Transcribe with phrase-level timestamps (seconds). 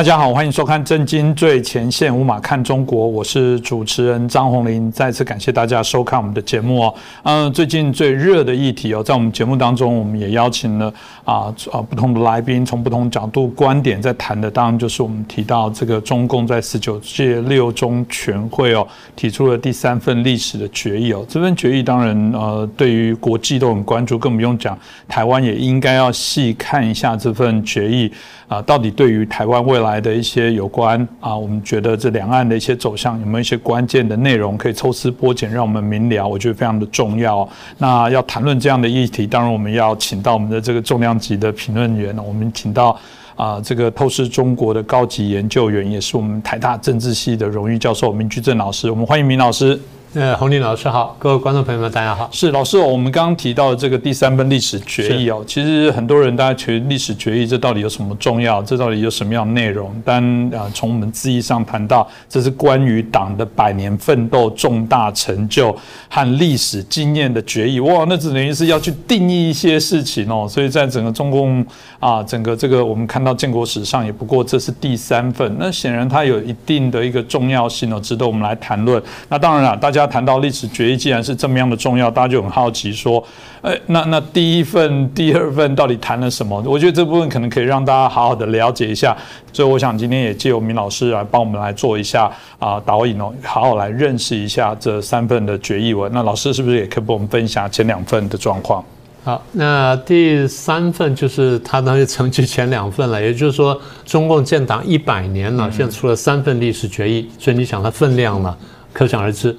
[0.00, 4.90] 大家好，欢迎收看《震惊最前线》，无马看中国，我是主持人张宏林。
[4.90, 6.94] 再次感谢大家收看我们的节目哦。
[7.22, 10.90] 嗯，最近最热的议题哦，在我们节目当中，我们也邀请了
[11.22, 21.22] 啊啊不同的来宾，从不同角度观点在谈的，当然就是我们提到这个中共在十九届六中全会哦提出了第三份历史的决议哦。
[21.28, 28.10] 这份决议当然呃对于国际都很关注，更不用讲台湾也应该要细看一下这份决议
[28.48, 36.26] 啊，到底对于台湾未来来的一些有关啊，我们觉得这两岸的一些走向有没有一些关键的内容可以抽丝剥茧，让我们明了？
[36.26, 37.48] 我觉得非常的重要。
[37.78, 42.96] 那要谈论这样的议题，当然我们要请到我们的这个重量级的评论员，我们请到
[43.34, 48.88] 啊这个透视中国的高级研究员，也是我们台大政治系的荣誉教授明居正老师。
[48.88, 49.78] 我们欢迎明老师。
[50.12, 52.28] 呃，洪林老师好，各位观众朋友们，大家好。
[52.32, 58.60] 是老师，我们刚刚提到的这个第三份历史决议哦，其实很多人大家觉得历史决议这到底有什么重要？
[58.60, 59.94] 这到底有什么样的内容？
[60.04, 60.20] 但
[60.52, 65.72] 啊，从我们字义上谈到，这是关于党的百年奋斗、重大成就
[66.08, 67.78] 和历史经验的决议。
[67.78, 70.44] 哇，那只等于是要去定义一些事情哦。
[70.50, 71.64] 所以在整个中共
[72.00, 79.00] 啊，整个这个我们看到建国史上也不过这是第三份，那显然它有一定的一个重要性哦，值得我们来谈论。
[79.28, 79.99] 那当然了，大家。
[80.00, 83.22] 要谈到历史决议，既然是这么样的重要，大家就很好奇说，
[83.62, 86.60] 哎，那那第一份、第二份到底谈了什么？
[86.66, 89.16] 我觉得这部分可能可以让大家好好的了解一下。
[89.52, 96.10] 所以我想今天也借由明老师来帮我们来做一下啊导引哦，好好来认识一下这三份的决议文。
[96.14, 98.82] 那老师是不是也可以帮我们分享前两份的状况？
[99.22, 108.56] 好，那第三份就是他当时成绩前两份了，也就是说中共建党一百年了，现在出了三份历史决议，所以你想它分量了，
[108.94, 109.54] 可想而知。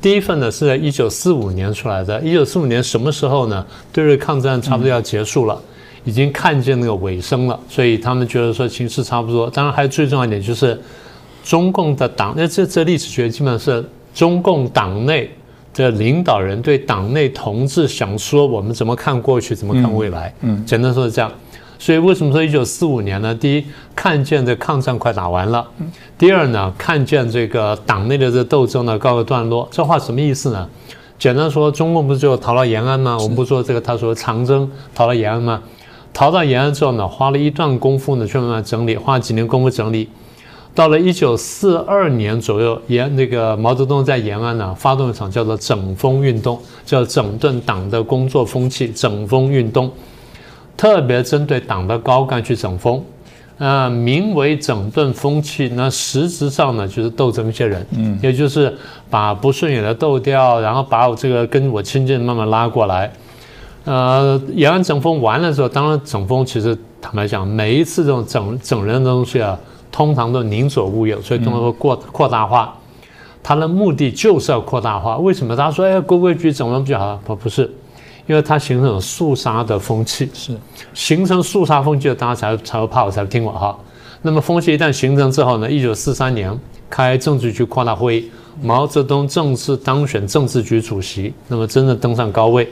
[0.00, 2.20] 第一份呢是在一九四五年出来的。
[2.20, 3.64] 一九四五年什么时候呢？
[3.92, 5.60] 对日抗战差不多要结束了，
[6.04, 9.50] 已经看见那个尾声了，所以他们觉得说形势差不多。
[9.50, 10.80] 当然，还有最重要一点就是，
[11.42, 13.84] 中共的党，那这这历史学基本上是
[14.14, 15.28] 中共党内
[15.74, 20.32] 的领导人对党内同志想说我们怎么看过去，怎么看未来。
[20.42, 21.30] 嗯，简单说是这样。
[21.80, 23.34] 所以为什么说一九四五年呢？
[23.34, 23.64] 第一，
[23.96, 25.64] 看见这抗战快打完了；
[26.18, 29.66] 第二呢，看见这个党内的这斗争呢告个段落。
[29.72, 30.68] 这话什么意思呢？
[31.18, 33.16] 简单说，中共不是就逃到延安吗？
[33.18, 35.62] 我们不说这个，他说长征逃到延安吗？
[36.12, 40.06] 逃到延安之后呢，花了一段功夫呢，去慢慢整理，花了几年功夫整理。
[40.74, 49.90] 到了一九四二年左右，延那个毛泽东在延安呢，发动一场叫做整风运动，叫整顿党的工作风气，整风运动。
[50.80, 53.04] 特别针对党的高干去整风，
[53.58, 58.74] 呃，名为整顿风气，那实质上呢就是斗争一些人，嗯，也就是
[59.10, 63.12] 把不顺眼的斗掉，然后把我这个跟我亲近慢慢拉过来。
[63.84, 69.58] 呃，延安整风完了之后，当然整风其实坦白讲，每一次这种整整人的东西啊，
[69.92, 72.74] 通常都宁左勿右，所以通常会扩扩大化。
[73.42, 75.18] 他的目的就是要扩大化。
[75.18, 75.54] 为什么？
[75.54, 77.20] 他说，哎，规规矩整完不就好了？
[77.26, 77.70] 不，不是。
[78.30, 80.56] 因为它形成肃杀的风气，是
[80.94, 83.76] 形成肃杀风气的，大家才才会怕我，才会听我哈。
[84.22, 86.56] 那么风气一旦形成之后呢，一九四三年
[86.88, 88.30] 开政治局扩大会议，
[88.62, 92.68] 毛泽东正式当选政治局主席，那么真正登上高位。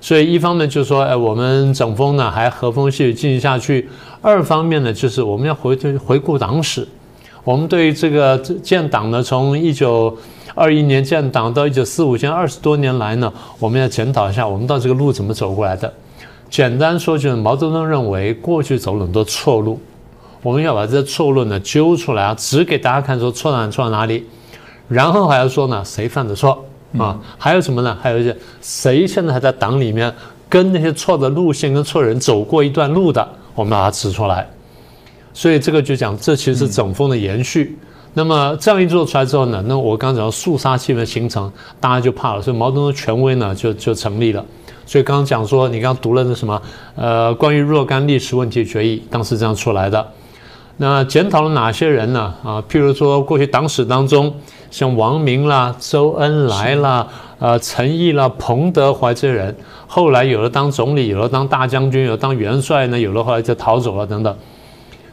[0.00, 3.86] 所以一方面就是说，哎，我们整风呢还和风细雨进行下去；
[4.20, 6.88] 二方面呢，就是我们要回回顾党史，
[7.48, 10.14] 我们对于这个建党呢，从一九。
[10.54, 15.92] 二一年建党到一九四五，现在二十多年来呢，我们要检讨一下，我们到这个路怎么走过来的。
[16.50, 19.78] 简单说，就是毛泽东认为过去走了很多错路，
[20.42, 24.26] 我们要把这些错路呢揪出来啊，指给大家看，说错在错在哪里，
[24.88, 26.64] 然后还要说呢谁犯的错
[26.98, 27.96] 啊，还有什么呢？
[28.02, 30.12] 还有一些谁现在还在党里面
[30.48, 34.44] 跟那些错的路线跟错人走过一段路的，我们把它指出来。
[35.38, 37.78] 所以这个就讲，这其实是整风的延续。
[38.14, 41.48] 那么这样一做出来之后呢，那我刚讲肃杀气氛形成，
[41.78, 44.44] 大家就怕了，所以毛泽东的权威呢就就成立了。
[44.84, 46.60] 所以刚刚讲说，你刚刚读了那什么，
[46.96, 50.04] 呃，关于若干历史问题决议，当时这样出来的。
[50.78, 52.34] 那检讨了哪些人呢？
[52.42, 54.34] 啊，譬如说过去党史当中，
[54.72, 57.06] 像王明啦、周恩来啦、
[57.38, 59.56] 呃陈毅啦、彭德怀这些人，
[59.86, 64.36] 后来有了当总理，有了当大将军，有了当元帅呢，有了后来就逃走了等等。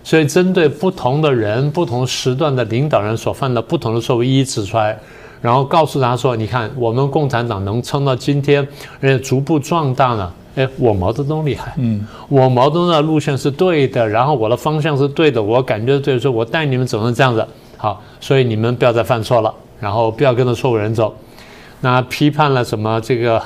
[0.06, 4.96] 所以，针对不同的人、不同时段的领导人所犯的不同的错误，一一指出来，
[5.42, 8.66] 然后告诉他说：“你看，我们共产党能撑到今天，
[9.02, 10.31] 而且逐步壮大呢。
[10.56, 17.44] 哎，我毛泽东厉害，嗯，我毛泽东的路线是对的，然后我的方向是对的，我感觉对，说我带你们走成这样子，
[17.75, 21.12] 好，所以你们不要再犯错了，然后不要跟着错误人走。
[21.81, 23.42] 那批判了什么这个？”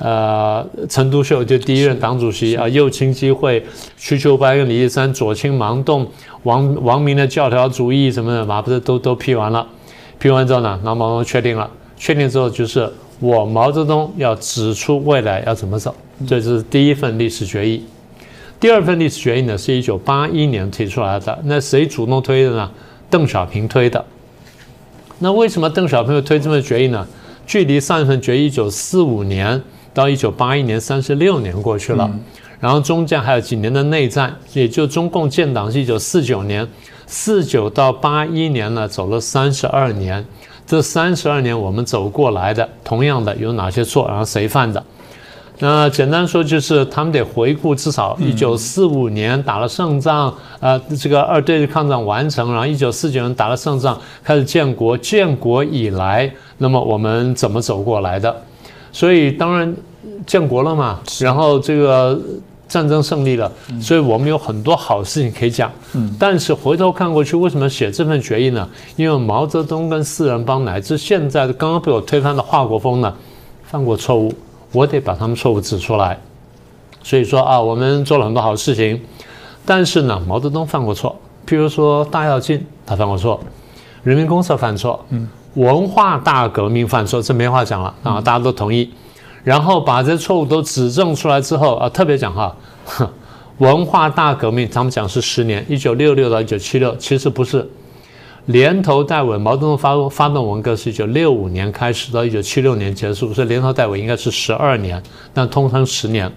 [0.00, 3.62] 呃，陈独秀就第一任党主席啊，右倾机会，
[3.98, 6.10] 瞿秋白跟李立三，左倾盲动，
[6.44, 9.66] 王王明的教条主义什么的，马不是都都批完了，
[10.18, 15.94] 批完之后呢，那毛泽东确定了，确定之后就是我毛泽东要指出未来要怎么走，
[16.26, 17.84] 这是第一份历史决议。
[18.58, 22.70] 第二份历史决议呢，是一九八一年提出来的，那谁主动推的呢？
[23.10, 24.02] 邓小平推的。
[25.18, 27.06] 那为什么邓小平会推这份决议呢？
[27.46, 29.60] 距离上一份决议一九四五年。
[29.92, 32.10] 到一九八一年，三十六年过去了，
[32.60, 36.66] 然后中间还有几年的内战，也就中共建党是一九四九年，
[37.06, 40.24] 四九到八一年呢，走了三十二年。
[40.66, 44.80] 这三十二年我们走过来的，同样的有哪些错，然后谁犯的？
[45.58, 58.34] 那简单说就是他们得回顾至少一九四五年打了胜仗，呃，这个二对日抗战完成，然后一九四九年打了胜仗，开始建国，建国以来，那么我们怎么走过来的？
[58.92, 59.74] 所以当然
[60.26, 62.20] 建国了嘛，然后这个
[62.68, 63.50] 战争胜利了，
[63.80, 65.70] 所以我们有很多好事情可以讲。
[65.94, 68.68] 嗯，但是回头看过去，为什么写这份决议呢？
[68.96, 73.12] 因为毛泽东跟四人帮乃至现在的刚刚被我推翻的华国锋呢，
[73.64, 74.32] 犯过错误，
[74.72, 76.18] 我得把他们错误指出来。
[77.02, 79.00] 所以说啊，我们做了很多好事情，
[79.64, 81.16] 但是呢，毛泽东犯过错，
[81.46, 83.40] 譬如说大跃进他犯过错，
[84.04, 85.28] 人民公社犯错，嗯。
[85.54, 88.20] 文化大革命犯错，这没话讲了啊！
[88.20, 88.88] 大家都同意，
[89.42, 92.54] 然后把这错误都指正出来之后啊，特别讲哈，
[93.58, 97.68] 文化大革命他们讲是十年，一九六六到一九七六，其实不是，
[98.46, 105.02] 连头带尾，毛泽东发发动文革是一九六五年开始到一九七六年结束，所以连头带尾应该是十二年，
[105.34, 106.30] 但通常十年。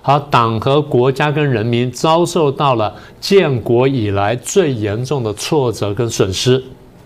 [0.00, 6.62] 好，党和国家跟人民遭受到了建国以来最严重的挫折跟损失。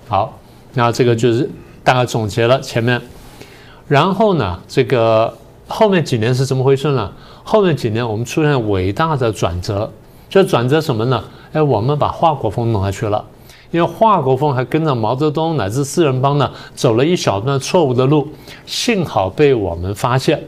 [0.06, 0.38] 好。
[0.74, 1.48] 那这个就是
[1.82, 3.00] 大概总结了前面，
[3.88, 5.32] 然后呢，这个
[5.66, 7.10] 后面几年是怎么回事呢？
[7.42, 9.90] 后面几年我们出现伟大的转折，
[10.28, 11.22] 这转折什么呢？
[11.52, 13.24] 哎，我们把华国锋弄下去了，
[13.70, 18.26] 因为华国锋还跟着毛泽东乃至四人帮呢走了一小段错误的路，
[18.66, 20.42] 幸好被我们发现。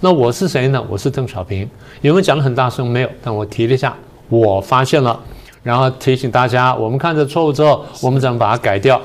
[0.00, 0.84] 那我是谁呢？
[0.88, 1.68] 我是邓小平。
[2.00, 2.88] 有没有讲的很大声？
[2.88, 3.94] 没有，但我提了一下，
[4.28, 5.18] 我发现了，
[5.62, 9.00] 然后提醒大家，我们看这错误之后，我们怎么把它改掉？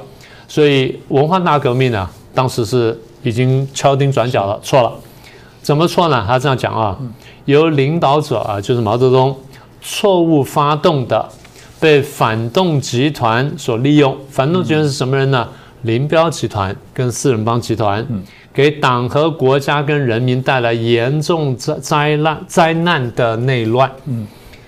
[0.48, 4.92] 所以文化大革命呢，当时是已经敲定转角了，错了。
[5.62, 6.24] 怎么错呢？
[6.28, 6.96] 他这样讲啊，
[7.46, 9.36] 由领导者啊，就是毛泽东，
[9.82, 11.28] 错误发动的，
[11.80, 14.16] 被反动集团所利用。
[14.30, 15.48] 反动集团是什么人呢？
[15.82, 18.06] 林彪集团跟四人帮集团，
[18.54, 23.92] 给党和国家跟人民带来严重灾灾难灾难的内乱。
[24.06, 24.28] 嗯，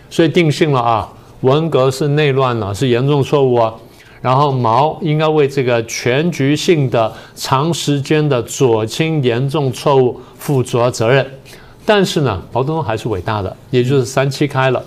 [0.09, 1.07] 所以定性了啊，
[1.41, 3.73] 文革是内乱了，是严重错误啊。
[4.21, 11.25] 然后毛应该为这个全局性的、长时间的左倾严重错误负主要责任。
[11.85, 14.83] 但是呢，毛泽东还是伟大的，也就是三七开了。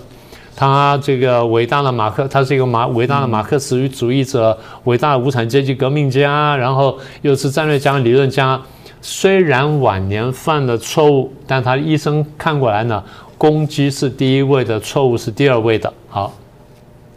[0.55, 8.61] 他这个伟大的马克，他是一个马伟大的马克思主义者，伟大的无产阶级革命家，然后又是战略家、理论家。
[9.01, 13.03] 虽然晚年犯了错误，但他一生看过来呢，
[13.37, 15.91] 攻击是第一位的，错误是第二位的。
[16.09, 16.31] 好，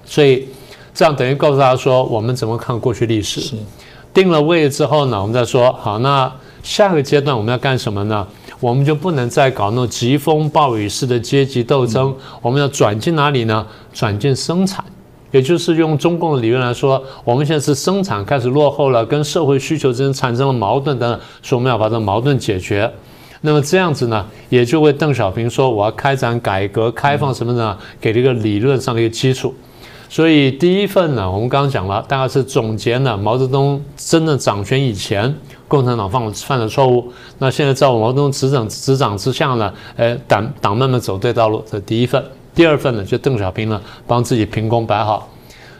[0.06, 0.49] 所以。
[0.94, 3.56] 这样等于告诉大家说，我们怎么看过去历史？
[4.14, 5.98] 定了位之后呢，我们再说好。
[5.98, 6.32] 那
[6.62, 8.24] 下个阶段我们要干什么呢？
[8.60, 13.66] 我们就不能再搞那种疾风暴雨式的阶级斗争，我们要转进哪里呢？
[13.92, 14.84] 转进生产，
[15.32, 22.88] 也就是用中共的理论来说，我们现在是生产开始落后了，跟社会需求之间产生了矛盾等等，所以我们要把这矛盾解决。
[23.40, 29.52] 那么这样子呢，也就为邓小平说我要开展改革开放什么的，给了一个理论上的一个基础。
[30.14, 35.35] 所以第一份呢，我们刚刚讲了，大概是总结了毛泽东真正掌权以前，
[35.66, 37.12] 共产党犯了犯的错误。
[37.38, 42.25] 那现在在我毛泽东执掌执掌之下呢，呃，党党慢慢走对道路，这第一份。
[42.54, 45.28] 第二份呢，就邓小平呢帮自己平功摆好。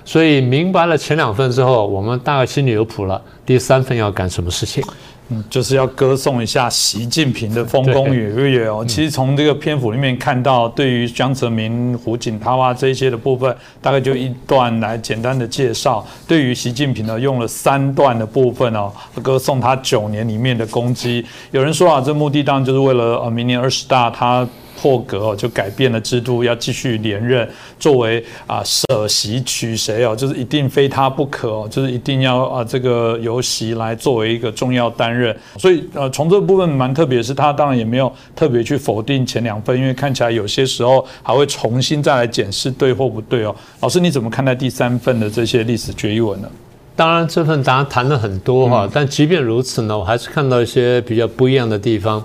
[0.05, 3.23] 所以明白了前两份之后，我们大概心里有谱了。
[3.47, 4.83] 第三份要干什么事情？
[5.31, 8.85] 嗯，就是要歌颂一下习近平的丰功伟业哦。
[8.87, 16.07] 其实从这个篇幅里面看到，对于江泽民、胡锦涛啊这些的部分，大概就一段来简单的介绍。
[16.29, 21.25] 对于习近平呢，用了三段的部分哦，歌颂他九年里面的功绩。
[21.53, 24.47] 有人说啊，这目的当然就是为了呃明年二十大他。
[24.77, 27.49] 破格哦，就改变了制度，要继续连任。
[27.79, 35.37] 作为啊，舍席取谁哦，就是一定非他不可哦，就是一定要啊，这个由席来作为一个重要担任。
[35.59, 43.55] 所以呃，从这部分蛮特别，是他当然也没有特别去否定前两份，因为看起来有些时候还会重新再来检视对或不对哦。
[43.81, 46.49] 老师你怎么看待第三份的这些历史决议文呢？
[46.97, 52.25] 当然，这份答案谈了很多哈，但即便如此呢，我还是看到一些比较不一样的地方。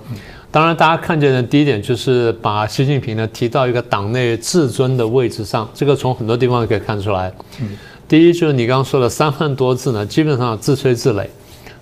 [0.51, 7.31] 当然，大家看见的第一点就是把习近平呢提到一个党内至尊的位置上，这个从很多地方可以看出来。
[8.07, 11.27] 第一就是你刚刚说的三万多字呢，基本上自吹自擂，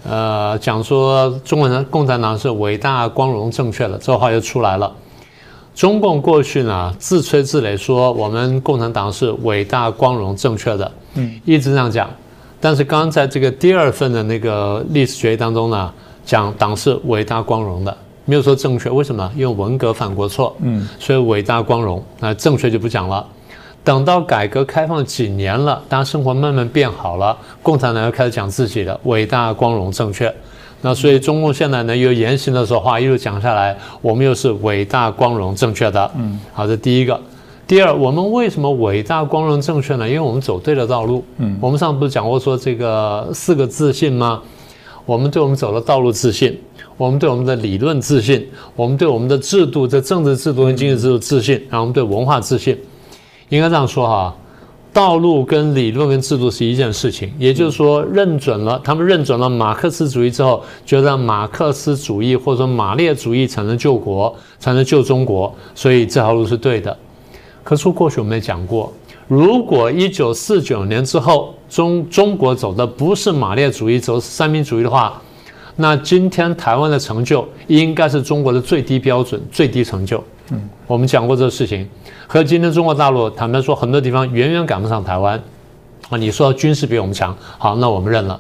[0.06, 4.94] 呃，讲说中国人共产党是伟大、光荣、正确的，这话就出来了。
[5.74, 12.10] 中共过去呢自吹自擂说我们共产党是伟大、光荣、正确的，嗯，一直这样讲。
[12.60, 15.90] 但是刚刚在这个第二份的那个历史决议当中呢，
[16.26, 17.98] 讲党是伟大、光荣的。
[18.28, 19.32] 没有说正确，为什么？
[19.36, 23.26] 因为文革犯过错，嗯，所以伟大光荣，那正确就不讲了。
[23.86, 30.32] 等到改革开放几年了，大家生活慢慢变好了，共产党又开始讲自己的伟大光荣正确。
[30.82, 37.18] 那所以中共现在呢又言行的时候话一路讲下来，我们又是伟大光荣正确的，嗯，好，这第一个。
[37.66, 40.08] 第二，我们为什么伟大光荣正确呢？
[40.08, 44.42] 因为我们走对了道路，嗯，我们上次不是讲过说这个四个自信吗？
[45.08, 46.56] 我们对我们走的道路自信。
[46.98, 48.44] 我们对我们的理论自信，
[48.76, 52.76] 我们对我们的制度，这政治制度跟经济制度自信，然后我们对文化自信，
[53.50, 54.36] 应该这样说哈，
[54.92, 66.98] 道路跟理论跟制度是一件事情，也就是说认准了，他们认准了马克思主义之后，觉得马克思主义或者说马列主义才能救国，才能救中国，所以这条路是对的。
[67.64, 68.92] 可是过去我们也讲过，
[69.28, 75.22] 如果一九四九年之后中中国走的不是马列主义，走是三民主义的话。
[75.80, 80.24] 那今天台湾的成就应该是中国的最低标准、最低成就。
[80.50, 81.88] 嗯，我们讲过这个事情，
[82.26, 85.40] 和今天中国大陆坦白说，很多地方远远赶不上台湾。
[86.10, 88.40] 啊，你说军事比我们强，好，那我们认了。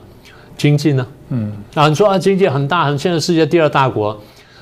[0.57, 1.05] 经济呢？
[1.29, 4.17] 嗯，啊，你说啊，经济很大，很现在世界第二大国，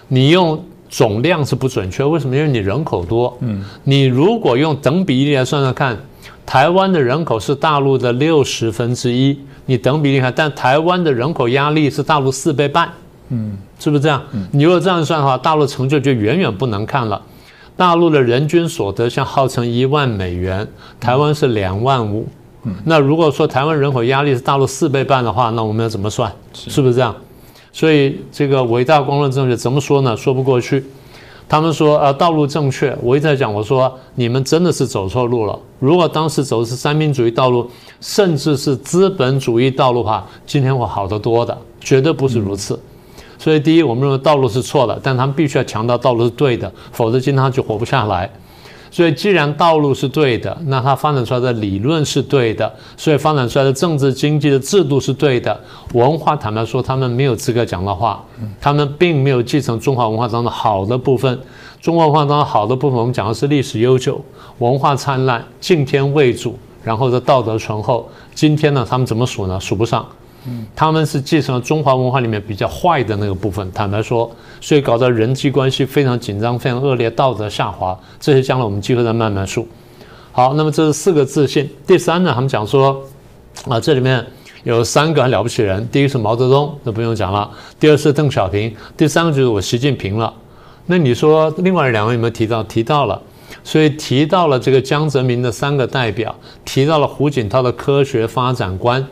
[0.09, 2.35] 你用总量是不准确，为什么？
[2.35, 3.37] 因为你人口多。
[3.39, 5.97] 嗯，你如果用等比例来算算看，
[6.45, 9.37] 台湾的人口是大陆的六十分之一。
[9.65, 12.87] 你等比例看，但台湾的人口压力是大陆四倍半，
[13.29, 14.21] 嗯，是不是这样？
[14.51, 17.19] 你如果这样算的话，大陆成就就远远不能看了。
[17.75, 20.67] 大陆的人均所得像号称一万美元，
[20.99, 22.27] 台湾是两万五，
[22.83, 26.31] 那如果说台湾人口压力是大陆四倍半的话，那我们要怎么算？
[26.53, 27.15] 是不是这样？
[27.73, 30.15] 所以这个伟大光荣正确怎么说呢？
[30.15, 30.83] 说不过去。
[31.47, 32.97] 他们说，呃，道路正确。
[33.01, 35.57] 我一直在讲，我说你们真的是走错路了。
[35.79, 37.69] 如果当时走的是三民主义道路，
[38.01, 42.79] 甚至是资本主义道路的话，今天会好得多的，绝对不是如此。
[43.37, 48.31] 所以，第一，我们认为道路是错的，但他们必须要强调道路是对的，否则今天就活不下来。
[48.95, 55.59] 所以，既然道路是对的，那它发展出来的理论是对的，所以发展出来的政治经济的制度是对的。
[55.91, 58.23] 文化坦白说，他们没有资格讲的话，
[58.61, 61.37] 他们并没有继承中华文化当中好的部分。
[61.81, 64.23] 中华文化当中好的部分，我们讲的是历史悠久、
[64.59, 68.09] 文化灿烂、敬天畏祖，然后的道德醇厚。
[68.33, 69.59] 今天呢，他们怎么数呢？
[69.59, 70.07] 数不上。
[70.75, 74.29] 他们是继承了中华文化里面比较坏的那个部分，坦白说，
[74.61, 77.97] 所以搞得人际关系非常紧张、非常恶劣，道德下滑。
[78.19, 79.65] 这些将来我们机会再慢慢说。
[80.31, 81.69] 好，那么这是四个自信。
[81.87, 83.01] 第三呢，他们讲说，
[83.67, 84.25] 啊，这里面
[84.63, 87.49] 有三个很了不起人，第一个是毛泽东，那不用讲了；
[87.79, 90.33] 第二是邓小平；第三个就是我习近平了。
[90.87, 92.61] 那你说另外两位有没有提到？
[92.63, 93.21] 提到了，
[93.63, 99.03] 所以提到了这个江泽民的三个代表，提到了胡锦涛的科学发展观。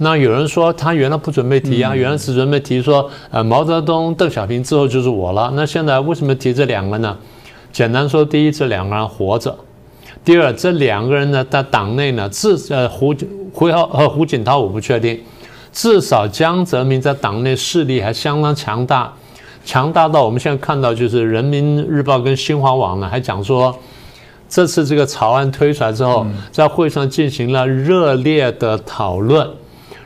[0.00, 5.52] 那有人说他原来不准备提啊，原来只准备提说，呃，毛泽东、邓小平之后就是我了。
[5.54, 7.16] 那现在为什么提这两个呢？
[7.72, 9.50] 简单说，第一，这两个人活着；
[10.24, 13.14] 第二，这两个人呢，在党内呢，至呃胡
[13.52, 15.20] 胡耀和胡锦涛我不确定，
[15.72, 19.12] 至少江泽民在党内势力还相当强大，
[19.64, 23.76] 强大到我们现在看到就是人民日报跟新华网呢还讲说，
[24.48, 29.48] 这次这个草案推出来之后，在会上进行了热烈的讨论。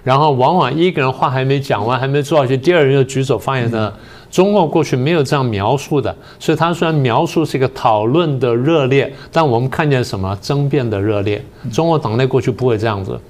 [0.04, 3.92] 然后往往一个人话还没讲完，还没做下去，第二人又举手发言的。
[4.30, 11.44] 中国过去没有这样描述的，所以他虽然描述是一个讨论的热烈，但我们看见什么争辩的热烈。
[11.70, 13.20] 中国党内过去不会这样子，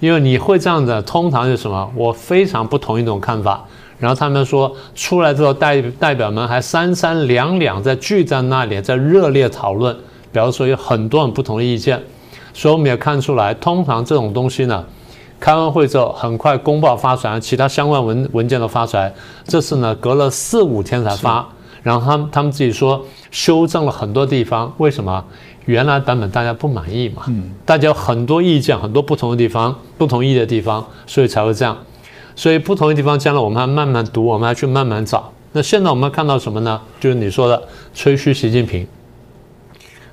[0.00, 1.88] 因为你会这样子，通常是什么？
[1.94, 3.64] 我非常不同意这种看法。
[4.00, 9.96] 然后他们说出来之后，代代表们还三三两两在聚在那里，在热烈讨论，
[10.32, 12.02] 表示说有很多很不同的意见。
[12.52, 14.84] 所以我们也看出来，通常这种东西呢。
[15.40, 19.12] 开完会之后，很快公报发出来，其他相关文文件都发出来。
[19.46, 21.48] 这次呢，隔了四五天才发。
[21.82, 24.72] 然后他们他们自己说修正了很多地方。
[24.78, 25.24] 为什么？
[25.64, 27.22] 原来版本大家不满意嘛？
[27.28, 27.50] 嗯。
[27.64, 31.76] 大家有很多意见，很多不同的地方，不同意的地方，所以才会这样。
[32.34, 35.32] 所以不同的地方，将来我们还慢慢读，我们还去慢慢找。
[35.52, 36.80] 那现在我们看到什么呢？
[36.98, 37.62] 就是你说的
[37.94, 38.86] 吹嘘习近平。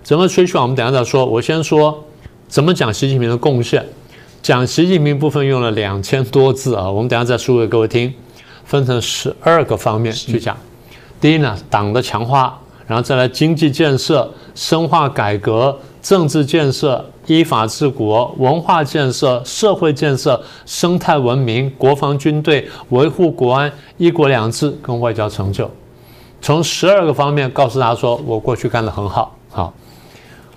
[0.03, 0.61] 怎么吹嘘啊？
[0.61, 1.25] 我们等下再说。
[1.25, 2.03] 我先说
[2.47, 3.85] 怎么讲习近平的贡献。
[4.45, 8.13] 讲习近平部分用了两千多字啊，我们等下再说给各位听，
[8.63, 10.55] 分成十二个方面去讲。
[11.19, 25.67] 第一呢，党的强化，然后再来经济建设、深化改革、政治建设、依法治国、文化建设、社会建设、生态文明、国防军队、维护国安、一国两制跟外交成就，
[26.39, 29.73] 从十二个方面告诉大家说，我过去干得很好，好。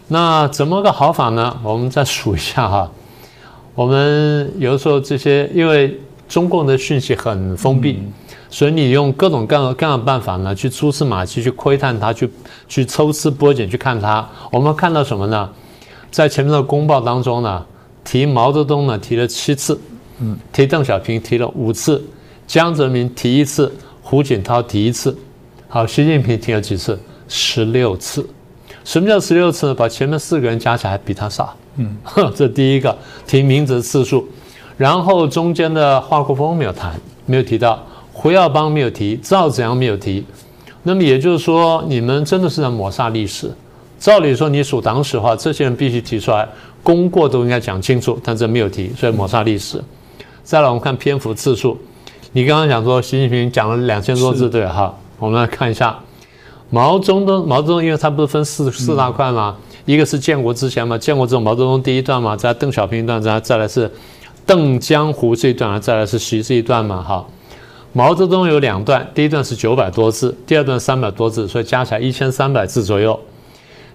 [0.08, 1.56] 那怎么个好法呢？
[1.62, 2.90] 我们再数一下哈。
[3.78, 5.96] 我们有的时候这些，因为
[6.28, 8.02] 中共的讯息很封闭。
[8.50, 12.28] 所以你用各种各样各样的办法呢，去蛛丝马迹去窥探它，去
[12.66, 14.28] 去抽丝剥茧去看它。
[14.50, 15.48] 我们看到什么呢？
[16.10, 17.64] 在前面的公报当中呢，
[18.02, 19.78] 提毛泽东呢提了七次，
[20.18, 22.02] 嗯，提邓小平提了五次，
[22.48, 25.16] 江泽民提一次，胡锦涛提一次，
[25.68, 26.98] 好，习近平提了几次？
[27.28, 28.28] 十六次。
[28.82, 29.74] 什么叫十六次呢？
[29.74, 31.96] 把前面四个人加起来比他少，嗯，
[32.36, 34.28] 这第一个提名字次数，
[34.76, 36.92] 然后中间的华国锋没有谈，
[37.24, 37.82] 没有提到。
[38.12, 40.24] 胡耀邦没有提，赵子阳没有提，
[40.82, 43.48] 那么也就是说，你们真的是在抹杀历史。
[44.00, 46.48] 照理说，你数党史的话，这些人必须提出来，
[46.82, 49.80] 功过都应该讲清楚，但这没有提，所以抹杀历史。
[50.42, 51.78] 再来，我们看篇幅次数，
[52.32, 54.92] 你刚刚讲说习近平讲了两千多字，对哈？
[55.20, 55.96] 我们来看一下，
[56.70, 59.56] 毛泽东，毛泽东因为他不是分四四大块吗？
[59.88, 63.90] 一个是建国之前嘛，建国之后毛泽东第一段嘛，再邓小平一段，再再来是
[64.44, 67.26] 邓江湖这一段，再来是习这一段嘛，哈。
[67.94, 73.18] 毛泽东有两段，第一段是九百多字，第二段三百多字，所以加起来一千三百字左右。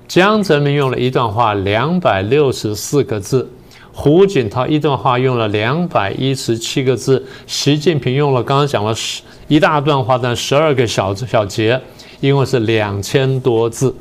[0.08, 3.48] 江泽民用了一段话两百六十四个字，
[3.92, 11.80] 胡锦涛一段话用了两百一十七个字，习近平用了刚刚讲了十一大段话，但十二个小小节，
[12.20, 13.94] 一共是两千多字，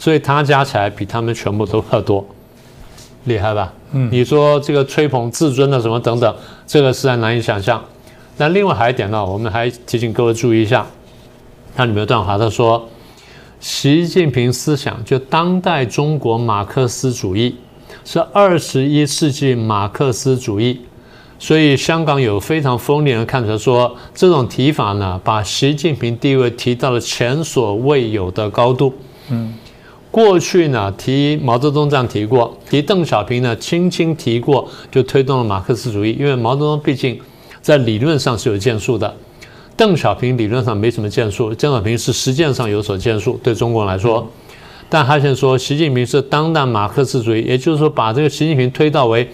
[0.00, 2.26] 所以他加起来比他们全部都要多，
[3.24, 3.70] 厉害吧？
[3.92, 6.34] 嗯，你说这个吹捧自尊的什么等等，
[6.66, 7.84] 这个实在难以想象。
[8.38, 10.86] 那另外还一点呢，我们还提醒各位注意一下，
[11.76, 12.88] 它里面有段话，他说，
[13.60, 17.56] 习近平思想就当代中国马克思主义
[18.02, 20.80] 是二十一世纪马克思主义，
[21.38, 28.94] 所以香港有非常锋利的看出来说，这种提法呢，把习近平地位提到了前所未有的高度。
[29.28, 29.52] 嗯，
[30.10, 37.20] 过去呢提毛泽东这样提过，提邓小平呢轻轻提过，就推动了马克思主义，因为毛泽东毕竟。
[37.62, 39.14] 在理论上是有建树的，
[39.76, 43.38] 邓小平理论上没什么建树，邓小平是实践上有所建树。
[43.42, 44.26] 对中国人来说，
[44.88, 49.30] 但他现在说习近平是当代马克思主义，也就是说把这个习近平推到为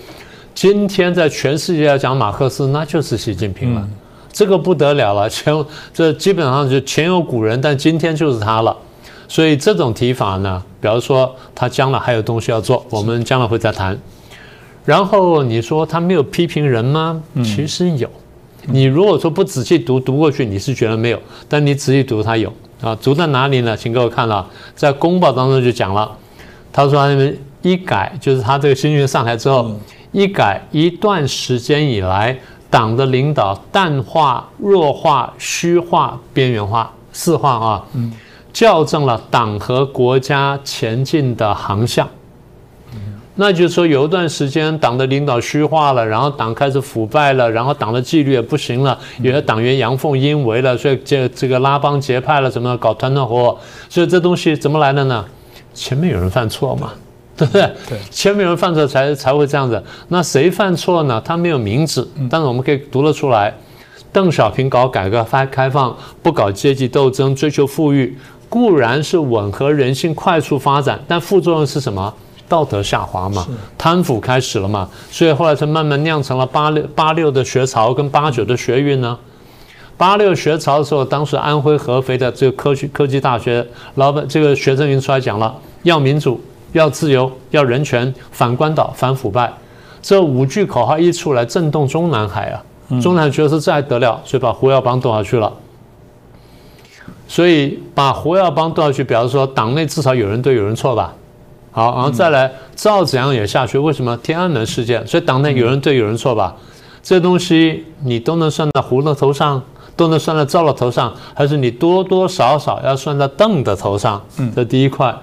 [0.57, 3.89] 今天在全世界要讲马克思，那就是习近平了。
[4.33, 5.55] 这个不得了了，前
[5.95, 8.77] 这基本上就前有古人，但今天就是他了。
[9.29, 13.99] 所以这种提法呢，比如说他将来还有东西要做，我们将来会再谈。
[14.85, 17.23] 然后你说他没有批评人吗？
[17.43, 18.09] 其实有。
[18.69, 22.97] 你如果说不仔细读读过去，你是觉得没有，但你仔细读他有啊。
[23.03, 23.77] 读在哪里呢？
[23.77, 26.11] 请各位看了，在公报当中就讲了。
[26.73, 29.71] 他说他们一改，就是他这个新军上台之后，
[30.13, 32.37] 一改一段时间以来
[32.69, 37.85] 党的领导淡化、弱化、虚化、边缘化四化啊，
[38.57, 42.09] 校正了党和国家前进的航向。
[43.35, 53.59] 那就是说，有一段时间党的领导虚化了，然后党开始腐败了，然后党的纪律也不行了，有些党员阳奉阴违了，所以这这个拉帮结派了，什么搞团团伙伙，
[53.91, 55.23] 所以这东西怎么来的呢？
[55.75, 56.95] 前面有人犯错嘛，
[57.37, 57.71] 对不对？
[57.87, 59.85] 对，前面有人犯错才才会这样子。
[60.09, 61.21] 那谁犯错呢？
[61.23, 63.55] 他没有名字，但是我们可以读得出来。
[64.13, 68.17] 邓小平搞改革开开放，不搞阶级斗争，追求富裕，
[68.57, 72.11] 固然是吻合人性快速发展，但副作用是什么？
[72.49, 79.19] 道德下滑嘛，贪腐开始了嘛，所以后来才慢慢酿成了八六八六的学潮跟八九的学运呢。
[79.99, 83.67] 八六学潮的时候，当时安徽合肥的这个科学科技大学
[83.97, 86.41] 老板这个学生已经出来讲了，要民主，
[86.73, 89.53] 要自由，要人权，反官倒，反腐败，
[90.01, 92.65] 这五句口号一出来，震动中南海啊！
[93.03, 95.53] 中南海觉得是这还得了，所以把胡耀邦动下去了。
[97.29, 101.15] 所以把胡耀邦动下去，表示说党内至少有人对，有人错吧？
[101.73, 105.07] 好，然后再来，赵子阳也下去，为什么天安门事件？
[105.07, 106.57] 所以党内有人对，有人错吧？
[107.03, 109.63] 这东西你都能算到胡的头上，
[109.95, 114.25] 都能算到赵的头上，还是你多多少少要算到邓的头上？
[114.39, 115.15] 嗯，这第一块。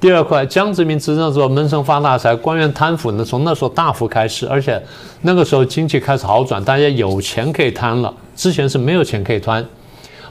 [0.00, 4.82] 第二块，江泽民执政的时候闷声发大财，官员贪腐呢，从那时候大幅开始，而且
[5.22, 9.62] 那个时候经济开始好转，大家有钱可以贪了，之前是没有钱可以贪。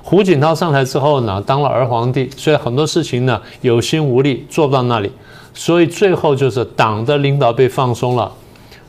[0.09, 5.11] 胡锦涛上台之后呢，当了儿皇帝，所以很多事情呢有心无力，做不到那里。
[5.53, 8.31] 所以最后就是党的领导被放松了，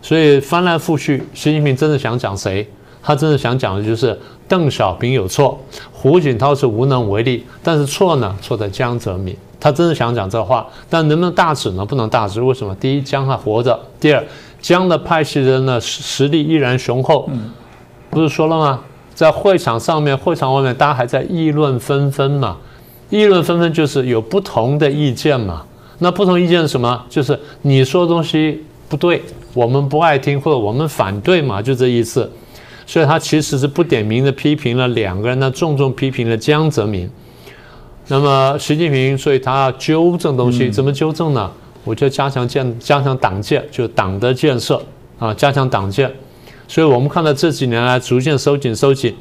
[0.01, 2.67] 所以翻来覆去，习近平真的想讲谁？
[3.03, 5.59] 他真的想讲的就是邓小平有错，
[5.93, 9.37] 胡锦涛是无能为力，但是错呢错在江泽民。
[9.61, 11.85] 他真的想讲这话，但能不能大指呢？
[11.85, 12.41] 不能大指。
[12.41, 12.75] 为什么？
[12.77, 14.25] 第一，江还活着；第二，
[14.63, 17.29] 江的派系人呢实力依然雄厚。
[18.09, 18.81] 不是说了吗？
[19.21, 22.57] 在会场上面、会场外面，大家还在议论纷纷嘛？
[23.11, 25.63] 议论纷纷就是有不同的意见嘛？
[25.99, 27.05] 那不同意见是什么？
[27.11, 29.21] 就是你说的东西不对，
[29.53, 31.61] 我们不爱听，或者我们反对嘛？
[31.61, 32.31] 就这意思。
[32.87, 37.07] 所以他其实是不点名的批评了两个人呢，重重批评了江泽民。
[38.07, 41.51] 那么习近平，所以他要纠正东西，怎么纠正呢？
[41.85, 44.83] 我就加强建、加强党建，就党的建设
[45.19, 46.11] 啊，加强党建。
[46.71, 49.13] 所以我们看到这几年来逐渐收紧、收紧，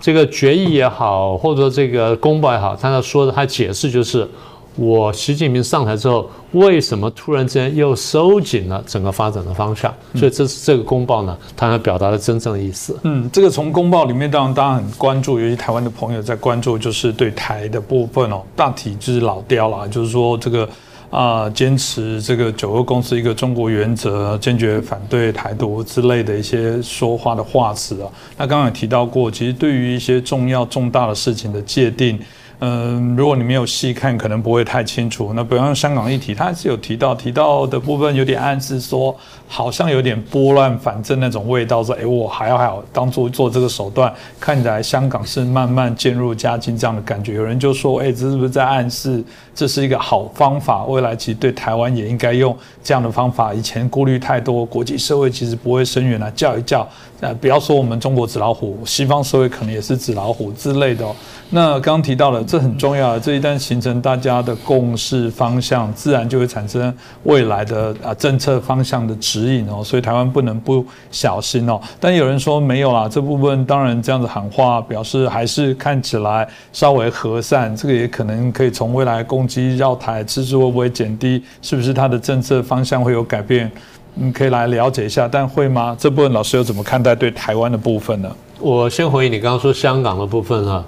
[0.00, 4.28] 这个决议也好，或者这个公报也好，他说的他解释就是。
[4.76, 9.92] 我习近平上台之后，为什么突然之间又收紧了整个发展的方向？
[10.14, 12.96] 所以这是这个公报呢，他要表达的真正的意思。
[13.02, 20.66] 嗯，这个从公报里面，当然大家很关注，尤其台湾的朋友在关注，就是对台的部分哦，大体就是老调了，就是说这个
[21.10, 28.08] 啊，坚持这个九个公司一个中国原则，坚决反对台独之类的一些说话的话词啊。
[28.36, 32.18] 那刚刚也提到过，其实对于一些重要重大的事情的界定。
[32.62, 35.32] 嗯，如果你没有细看，可能不会太清楚。
[35.34, 39.16] 那比方香港议题，他是有提到，提到的部分有点暗示说，
[39.48, 47.32] 好像有点拨乱反正那种味道，说，哎，我还要还要当做做这个手段，看起来香港是慢慢渐入佳境这样的感觉。
[47.32, 50.84] 有人就说，哎，这是不是在暗示这是一个好方法？
[50.84, 53.54] 未来其实对台湾也应该用这样的方法。
[53.54, 56.86] 以前顾虑太多，国际社会其实不会声援来叫一叫。
[57.20, 61.06] 呃，不要说我们中国纸老虎，西方社会可能也是纸老虎之类的。
[61.50, 69.84] 那刚提到了，这很重要，这一旦形成大家的共识方向，自然就会产生未来的啊政策方向的指引哦。
[69.84, 71.80] 所以台湾不能不小心哦。
[72.00, 77.76] 但有人说没有啦，这部分当然这样子喊话，表示还是看起来稍微和善。
[77.76, 83.70] 这个也可能可以从未来攻击绕台次数会不会减低，是不是它的政策方向会有改变？
[84.14, 85.96] 你可以来了解一下，但会吗？
[85.96, 88.28] 这部分老师又怎么看待对台湾的部分呢？
[88.58, 90.84] 我先回应你刚刚说香港的部分啊，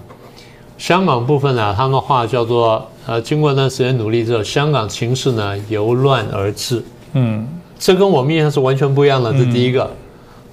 [0.82, 6.82] 香港部分呢，他们话叫做呃，经过一段时间努力之后，香港情势呢由乱而治。
[7.12, 7.46] 嗯，
[7.78, 9.32] 这跟我们印象是完全不一样的。
[9.32, 9.88] 这第一个，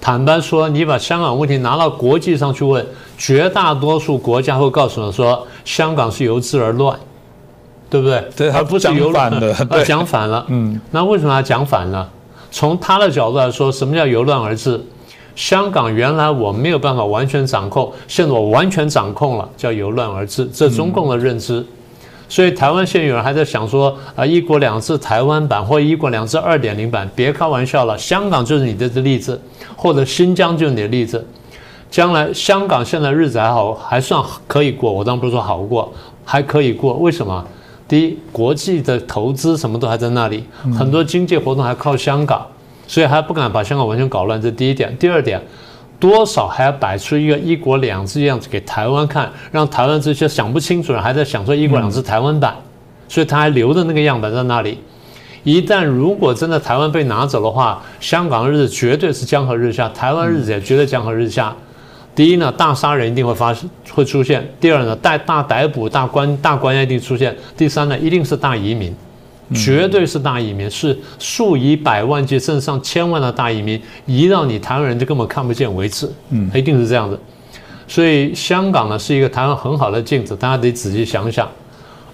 [0.00, 2.86] 坦白说，你把香港问题拿到国际上去问，
[3.18, 6.96] 绝大多数国家会告诉你说，香港是由治而乱，
[7.90, 8.24] 对不对？
[8.36, 9.52] 对，而不是由乱的，
[9.84, 10.44] 讲反了。
[10.46, 12.08] 嗯，那为什么他讲反了？
[12.52, 14.80] 从他的角度来说，什么叫由乱而治？
[15.34, 21.64] 香港原来我没有办法完全掌控，现在我完全掌控了，叫由乱而治，这中共的认知。
[22.28, 29.40] 所以台湾现在有人还在想说啊，一国两制台湾版或一国两制二点零版，别开玩笑了，香港就是你的例子，
[29.76, 31.26] 或者新疆就是你的例子。
[31.90, 35.92] 将来香港现在日子还好，还算可以过，我当然不是说好过，
[36.24, 37.44] 还可以过，为什么？
[37.88, 40.44] 第一，国际的投资什么都还在那里，
[40.78, 42.46] 很多经济活动还靠香港，
[42.90, 44.42] 所以还不敢把香港完全搞乱。
[44.42, 44.92] 这第一点。
[44.98, 45.40] 第二点，
[46.00, 52.52] 多少还要摆出一个一国两制样子给台湾看，让台湾这些想不清楚的人还在想说一国两制台湾版，
[53.06, 54.76] 所以他还留着那个样板在那里。
[55.44, 61.54] 一旦如果真的台湾被拿走的话，香港日子绝对是江河日下，台湾日子也绝对江河日下。
[62.12, 68.92] 第一呢，大杀人一定会发生，会出现；第二呢，大大逮捕、大关、大关押一定出现；第三呢，一定是大移民，
[69.54, 76.10] 绝对是大移民，是数以百万计甚至上千万的大移民，移到你台湾人就根本看不见为止。
[76.30, 77.18] 嗯，一定是这样子。
[77.88, 81.48] 所以香港呢是一个台湾很好的镜子，大家得仔细想想。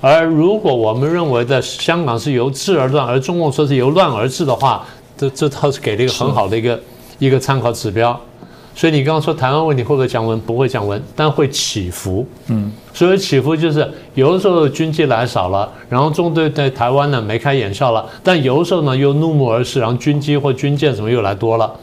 [0.00, 6.80] 而如果我们认为的香港是由治而乱，而中共说是由乱而治的话，这这倒是给了一个很好的一个
[7.18, 8.18] 一个参考指标。
[8.76, 10.38] 所以你刚刚说台湾问题会不会降温？
[10.40, 12.26] 不会降温，但会起伏。
[12.48, 21.74] 嗯，所以起伏就是有的时候军机来少了，然后中队在台湾呢眉开眼笑了，但有的时候呢又怒目而视，然后军机或军舰什么又来多了。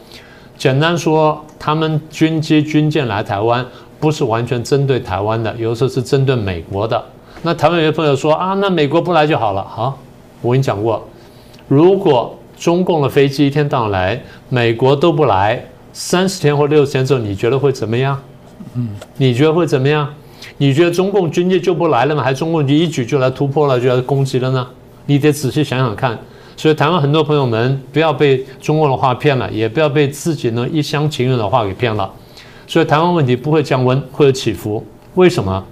[0.56, 3.66] 简单说，他们军机军舰来台湾
[3.98, 7.04] 不是完全针对台湾的，有的时候是针对美国的。
[7.42, 9.66] 那台湾有些朋友说啊，那美国不来就好了。
[9.68, 9.98] 好，
[10.40, 11.04] 我跟你讲过，
[11.66, 15.60] 如果中共的飞机一天到晚来，美国都不来。
[15.94, 18.20] 三十天或六十天之后，你觉得会怎么样？
[18.74, 20.12] 嗯，你觉得会怎么样？
[20.58, 22.22] 你觉得中共军舰就不来了吗？
[22.22, 24.66] 还是中共就一举就来突破了，就要攻击了呢？
[25.06, 26.18] 你得仔细想想看。
[26.56, 32.10] 所以台湾很多朋友们不要被中共的话骗了，也不要被自己呢一厢情愿的话给骗了。
[32.66, 34.84] 所以台湾问题不会降温，会有起伏。
[35.14, 35.64] 为什么？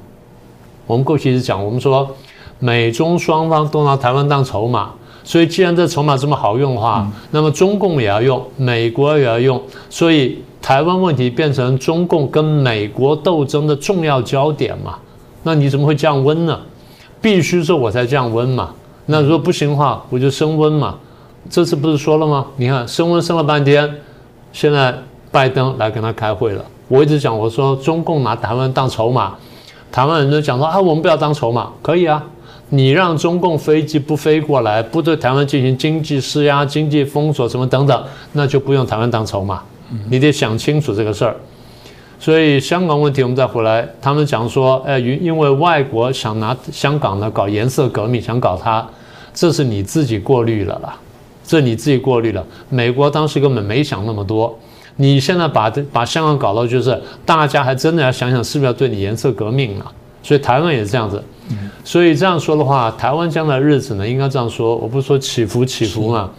[0.86, 2.08] 我们过去一直讲，我们说
[2.60, 4.92] 美中双方都拿台湾当筹码。
[5.24, 9.60] 所以，既然这筹码这么好用的话，那么中共也要用，美国也要用。
[9.88, 14.96] 所以，台湾问题变成中共跟美国斗争的重要焦点嘛？
[15.44, 16.58] 那你怎么会降温呢？
[17.20, 18.70] 必须说我才降温嘛？
[19.06, 20.96] 那如果不行的话，我就升温嘛？
[21.50, 22.46] 这次不是说了吗？
[22.56, 23.88] 你看升温升了半天，
[24.52, 24.96] 现在
[25.30, 26.64] 拜登来跟他开会了。
[26.88, 29.34] 我一直讲，我说中共拿台湾当筹码，
[29.90, 32.24] 台湾人都讲说啊，我们不要当筹码，可以啊。
[32.74, 39.62] 你让中共飞机不飞过来，不对台湾进行经济施压、经济封锁什么等等，那就不用台湾当筹码。
[40.08, 41.36] 你得想清楚这个事儿。
[42.18, 48.88] 所以香港问题，我们再回来，他们讲说，哎，因因为外国想拿香港呢搞颜色革命，想搞它，
[49.34, 50.96] 这是你自己过滤了啦，
[51.44, 52.42] 这你自己过滤了。
[52.70, 54.58] 美国当时根本没想那么多，
[54.96, 59.92] 你现在把这把香港搞到就是大家还真的要想想是不是要对你颜色革命了。
[60.22, 61.22] 所以台湾也是这样子。
[61.84, 66.30] 所以这样说的话，台湾将来日子呢，应该这样说，我不是说起伏起伏嘛，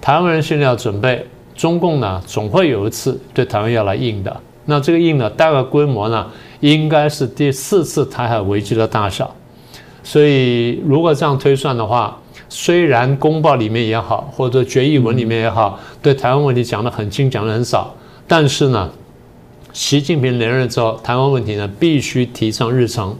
[0.00, 6.26] 台湾人现在要准备，中共呢总会有一次对台湾要来硬的，那这个硬呢大概规模呢
[6.60, 9.34] 应该是第四次台海危机的大小，
[10.04, 17.94] 所以如果这样推算的话，虽然公报里面也好，或者决议文里面也好，对台湾问题讲得很轻，讲得很少，
[18.28, 18.90] 但是呢，
[19.72, 23.16] 习近平连任之后，台湾问题呢必须提上日程。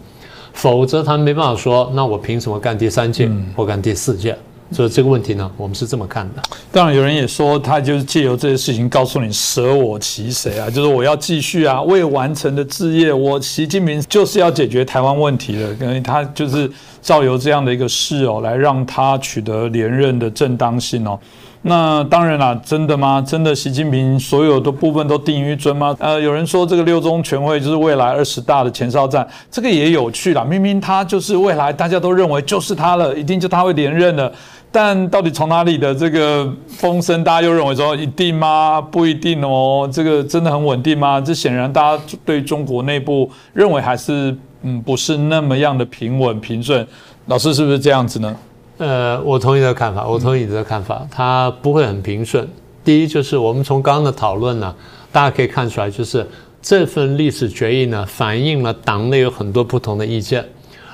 [0.55, 4.37] 否则他没办法说，那我凭什么干第三届或干第四届？
[4.71, 6.43] 所以这个问题呢，我们是这么看的。
[6.71, 16.71] 当然，有人也说，他就是借由这些事情告诉你舍我其谁啊，就是我要继续啊，未完成的置业，我习近平就是要解决台湾问题的，因为他就是
[17.03, 21.21] 造由这样的一个事哦，来让他取得连任的正当性哦。
[21.65, 23.23] 那当然啦，真的吗？
[23.25, 25.95] 真的习近平所有的部分都定于尊吗？
[26.01, 30.43] 呃，有人说这个六中全会就是未来二十大的前哨战，这个也有趣啦。
[30.43, 34.33] 明明他就是未来大家都认为就是他了，一定就他会连任了，
[34.73, 38.81] 但到底从哪里的这个风声，大家又认为说一定吗？
[38.81, 39.89] 不一定哦。
[39.93, 41.21] 这个真的很稳定吗？
[41.21, 46.85] 这显然大家对中国内部认为还是嗯不是那么样的平稳平顺。
[47.27, 48.35] 老师是不是这样子呢？
[48.79, 52.49] 呃，我同意你的看法，我同意你的看法，它不会很平顺。
[52.85, 54.75] 第一，就是我们从刚刚的讨论呢，
[55.13, 56.27] 大家可以看出来，就是
[56.61, 60.45] 这份历史决议呢，反映了党内有很多不同的意见，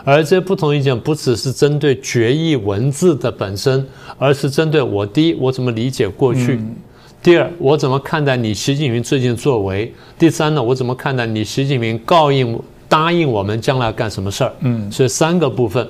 [0.04, 3.86] 而这些不同意见不只是针对决议文字的本身，
[4.18, 6.58] 而是针对我第一，我怎么理解过去；
[7.22, 14.52] 第二，我怎么看待你习近平最近作为；第三呢，我怎么看待你习近平告应答应我们将来干什么事儿？
[14.60, 15.88] 嗯，所以三个部分。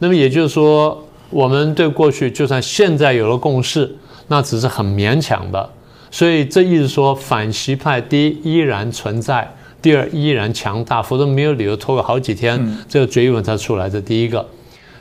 [0.00, 1.00] 那么也就是说。
[1.30, 3.94] 我们对过去，就算现在有了共识，
[4.28, 5.68] 那只是很勉强的。
[6.10, 9.46] 所以这意思说，反习派第一依然存在，
[9.82, 13.90] 第二依然强大，否则没有理由拖个好几天，这个决议文才出来。
[13.90, 14.46] 这第一个。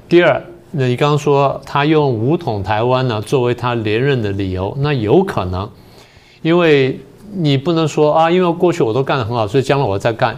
[0.10, 5.70] 第二，那你刚刚说他用武统台湾呢，作为他连任的理由，那有可能，
[6.42, 7.00] 因为
[7.34, 10.38] 你不能说啊，因为过去我都干得很好，所以将来我再干。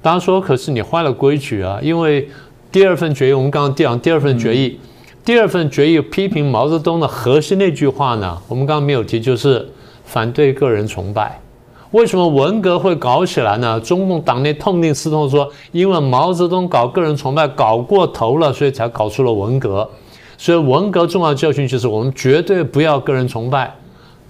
[0.00, 2.26] 大家说，可是你坏了规矩啊，因为
[2.72, 4.80] 第二份决议，我们刚刚讲第二份决议。
[5.22, 8.38] 第二份决议批评毛泽东的核心那句话呢？
[8.48, 9.68] 我们刚刚没有提，就是
[10.04, 11.40] 反对个人崇拜。
[11.90, 13.78] 为什么文革会搞起来呢？
[13.80, 19.88] 中共党内痛定思痛，说因为毛泽东搞个人崇拜搞过头了，所以才搞出了文革。
[20.38, 23.76] 所以文革重要教训就是我们绝对不要个人崇拜。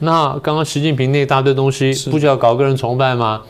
[0.00, 3.42] 那刚刚习近平那一大堆东西，不就要搞个人崇拜吗？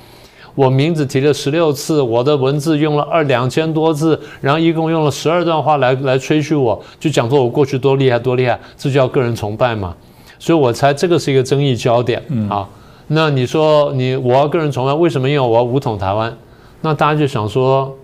[0.54, 9.94] 我名字提了十六次，我的文字用了二两千多字，然后一共用了十二段话来来吹嘘我，就讲说我过去多厉害多厉害，这叫个人崇拜嘛？
[10.38, 12.68] 所以我猜这个是一个争议焦点啊。
[13.06, 15.28] 那你说你我要个人崇拜，为什么？
[15.28, 16.36] 因为我要武统台湾。
[16.80, 17.94] 那大家就想说，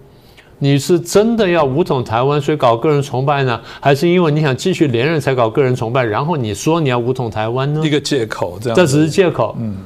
[0.59, 6.05] 你是真的要武统台湾，所以搞个人崇拜呢，还是因为你想继续连任才搞个人崇拜？
[6.05, 7.81] 然后你说你要武统台湾呢？
[7.85, 8.77] 一个借口，这样。
[8.77, 9.57] 这只是借口。
[9.59, 9.77] 嗯，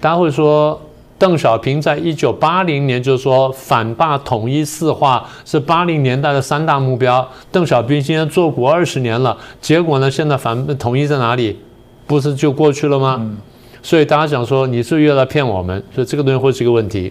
[0.00, 0.80] 大家会说。
[1.18, 7.26] 邓小平在一九八零年就说反霸统一四化是八零年代的三大目标。
[7.50, 10.10] 邓小平今天做国二十年了，结果呢？
[10.10, 11.58] 现在反统一在哪里？
[12.06, 13.34] 不是就过去了吗？
[13.82, 17.10] 所以大家想说你是又来骗我们，所以这个东西会是一个问题。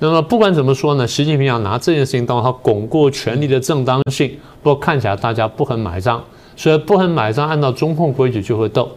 [0.00, 4.30] 那么不管怎么说呢，习近平要拿这件事情当他巩固权力的正当性，
[4.62, 6.22] 不过看起来大家不很买账，
[6.56, 8.90] 所以不很买账，按照中控规矩就会斗。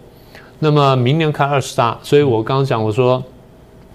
[0.59, 3.23] 那么明年开二十大，所以我刚刚讲我说。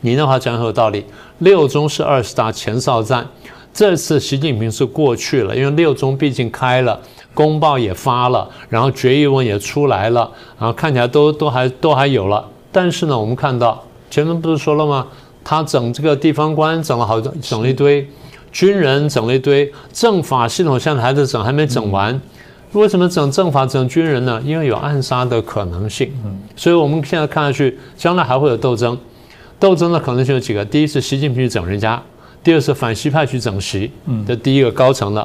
[0.02, 1.04] 你那话讲很有道理。
[1.38, 3.26] 六中是二十大前哨战，
[3.72, 7.00] 这次习近平是过去了，因为六中毕竟开了，
[7.32, 12.44] 公报也发了，然后决议文也出来了，然后看起来都都还都还有了。
[12.70, 15.06] 但是呢，我们看到前面不是说了吗？
[15.44, 18.08] 他整这个地方官整了好整了一堆，
[18.52, 22.20] 军人整了一堆，政法系统现在还在整，还没整完。
[22.72, 24.40] 为什么整政法整军人呢？
[24.44, 26.12] 因为有暗杀的可能性。
[26.24, 28.96] 嗯，所以我们现在看下去，将来还会有斗争。
[29.62, 31.96] 斗争的可能性有几个：第一是习近平去整人家；
[32.42, 35.24] 第二是反西派去整习，嗯，这第一个高层的；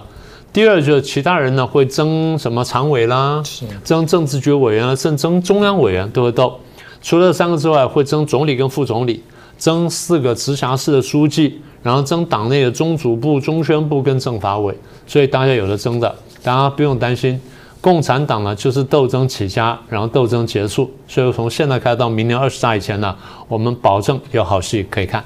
[0.53, 3.41] 第二就是其他人呢会争什么常委啦，
[3.83, 6.59] 争政治局委员，甚至争中央委员都会斗。
[7.01, 9.23] 除了三个之外，会争总理跟副总理，
[9.57, 14.71] 争四个直辖市的书记，然后争党内的中组部、中宣部跟政法委，
[15.07, 17.41] 所以大家有的争的，大家不用担心。
[17.87, 23.15] 共产党呢，就是斗争起家，然后斗争结束，所以从现在开始到明年二十大以前呢，
[23.47, 25.23] 我们保证有好戏可以看。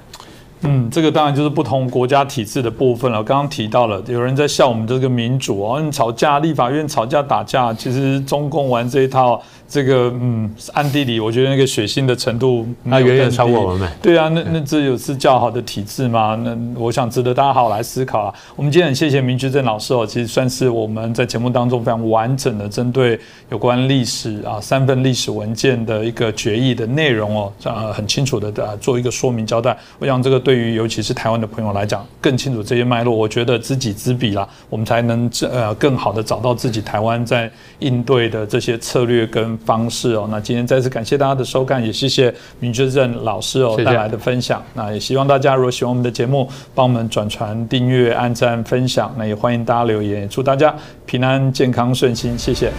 [0.61, 3.23] 嗯，这个当然就是不同国家体制的部分了。
[3.23, 9.41] 刚刚提到了，有人在笑我们这个民主哦，吵架，立法院吵架打架，其实中共玩这一套。
[9.71, 13.89] 这个嗯，暗地里我觉得那个血腥的程度，那远远超过我们。
[14.01, 16.37] 对啊，那那这有是较好的体制吗？
[16.43, 18.33] 那我想值得大家好好来思考啊。
[18.57, 23.17] 我们今天很谢谢明居正老师哦，其实算是我们在节目当中非常完整的针对
[23.49, 29.77] 有关历史啊三份历史文件的一个决议的内容哦，呃很清楚的呃做一个说明交代。
[29.99, 39.57] 我想这个对于尤其是台湾的朋友来讲，更清楚这些脉络，我觉得知己知彼啦，我们才能呃更好的找到自己台湾在应对的这些策略跟。
[39.65, 44.63] 方式哦，那今天再次感谢大家的收看，也谢谢明志正老师哦带来的分享。
[44.73, 49.13] 那也希望大家如果喜欢我们的节目，帮我们转传、订阅、按赞、分享。
[49.17, 52.37] 那也欢迎大家留言，祝大家平安、健康、顺心。
[52.37, 52.71] 谢谢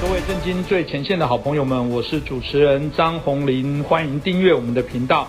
[0.00, 5.28] 各位震惊最前线的好朋友们，我是主持人张宏林，欢迎订阅我们的频道。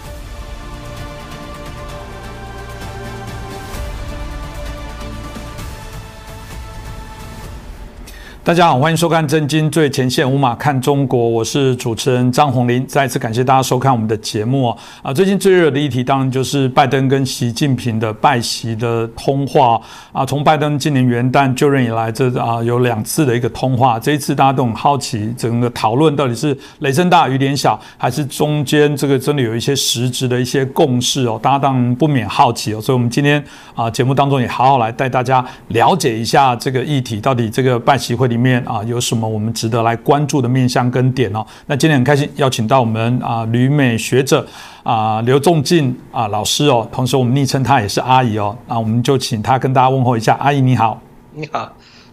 [8.43, 12.83] 大家好，欢迎收看《震惊最前线》，无马看中国，我是主持人张宏林。
[12.87, 14.77] 再次感谢大家收看我们的节目哦。
[15.03, 19.79] 啊，最近最热的议题当然就是拜登跟习近平的拜习的通话
[20.11, 20.25] 啊。
[20.25, 23.99] 从拜登今年元旦就任以来，这啊有两次的一个通话。
[23.99, 31.39] 这一次大家都很好奇，整个讨论到底是雷声大雨点小，还是中间这个真的有一些实质的一些共识哦？
[31.39, 32.81] 大家当然不免好奇哦。
[32.81, 33.41] 所以，我们今天
[33.75, 38.30] 啊节目当中也好好来带大家了解一下这个议题，到底这个拜习会。
[38.31, 41.45] 里面啊有什么我们值得来关注的面向跟点哦？
[41.65, 44.47] 那今天很开心邀请到我们啊旅美学者
[44.83, 50.99] 啊刘仲进啊老师哦，同时我们昵称他也是阿姨哦，那我们就请他跟大家问候一下，阿姨你好，
[51.33, 51.69] 你好。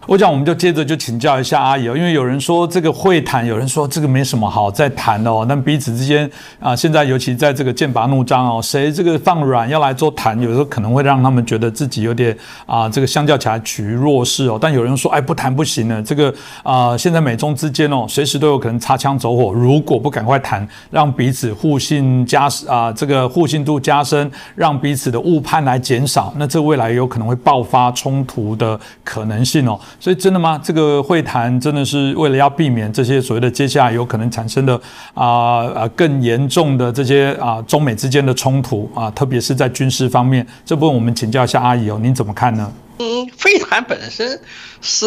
[0.09, 5.45] 我讲，我们就接着就请教一下阿姨哦，因为有人说这个会谈，有人说这个没什么好再谈哦。
[5.47, 6.27] 那彼此之间
[6.59, 14.57] 啊，现在尤其在这个剑拔弩张哦，谁这个放软要来做谈，有时候可能会让他们觉得自己有点啊，这个相较起来处于弱势哦。
[14.59, 29.79] 但有人说，哎，不谈不行了，这个啊，现在美中之间哦，随时都有可能擦枪走火，如果不赶快谈，让彼此互信加啊，这个互信度加深，让彼此的误判来减少，那这未来有可能会爆发冲突的可能性哦。
[29.99, 30.59] 所以真的吗？
[30.63, 34.79] 这个会谈真的是为了要避免这些所谓的接下来有可能产生的
[35.13, 42.71] 啊啊更严重的这些啊中美之间的冲突啊，特别是在军事方面，这部分我们请教一下阿姨哦，您怎么看呢？
[42.99, 44.39] 嗯，会谈本身
[44.81, 45.05] 是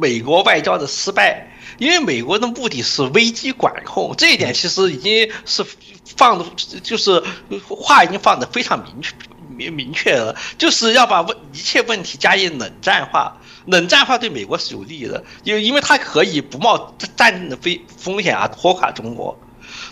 [0.00, 1.46] 美国外交的失败，
[1.78, 5.64] 因为美国的目的是危机管控，这一点其实已经是
[6.16, 6.44] 放的，
[6.82, 7.22] 就是
[7.68, 9.12] 话已经放的非常明确
[9.56, 13.36] 明明确了，就是要把问一切问题加以冷战化。
[13.66, 19.38] 冷战化对美国是有利的，因为因为它可以不冒战争的风风险啊拖垮中国。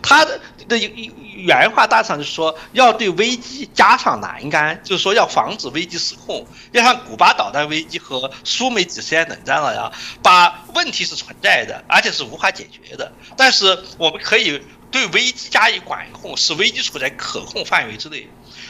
[0.03, 13.13] 他的的原话大致上就是说，要对危机加上栏杆，就是说要防止危机失控，要像古巴导弹危机和苏美几十年冷战那样，把问题是存在的，而且是无法解决的。
[13.37, 18.29] 但是我们可以对危机加以管控，使危机处在可控范围之内。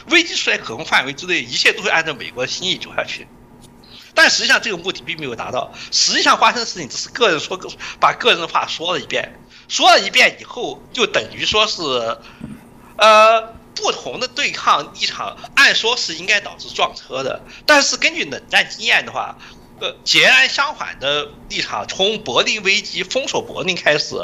[0.09, 3.27] 危机处在可控范围之内，一切都会按照美国的心意走下去。
[4.15, 7.69] 但实际上这个目的并没有达到，实际上发生的事情只是个人说个
[7.99, 9.37] 把个人的话说了一遍，
[9.67, 11.81] 说了一遍以后就等于说是，
[12.97, 13.41] 呃，
[13.75, 19.37] 不同的对抗立场，按说是应该导致撞车的，但是根据冷战经验的话，
[19.81, 24.15] 呃，截然相反的立场，从柏林危机封锁柏林开始，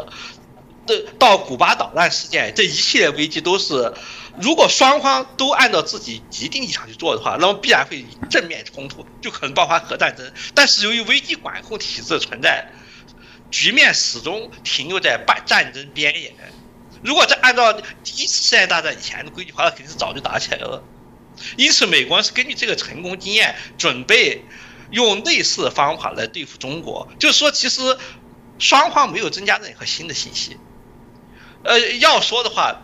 [0.88, 3.93] 的到古巴导弹事件，这一系列危机都是。
[4.39, 10.32] 如果双方都按照自己既定立场去做的话，那么必然会正面冲突，就可能爆发核战争。
[10.55, 12.71] 但是由于危机管控体制的存在，
[13.51, 16.34] 局面始终停留在半战争边缘。
[17.03, 20.82] 如果在按照第一次世界大战以前的规矩的话，那肯定是早就打起来了。
[21.57, 24.45] 因此，美国是根据这个成功经验，准备
[24.91, 27.09] 用类似的方法来对付中国。
[27.19, 27.97] 就是说，其实
[28.59, 30.57] 双方没有增加任何新的信息。
[31.65, 32.82] 呃，要说的话。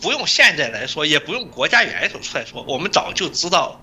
[0.00, 3.80] 不用现在来说，也不用国家元首出来说，我们早就知道了。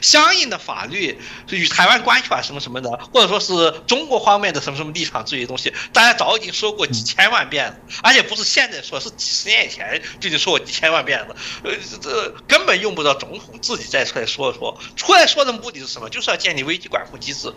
[0.00, 1.20] 相应的法律
[1.50, 11.36] 与台湾关系法什么什么的，或者说是中国方面的什么什么立场这些东西，大家早已经说过几千万遍了，而且不是现在说，是几十年以前就已经说过几千万遍了。
[11.62, 16.10] 呃，这根本用不着总统自己再出来说说，出来说的目的是什么？
[16.10, 17.54] 就是要建立危机管控机制，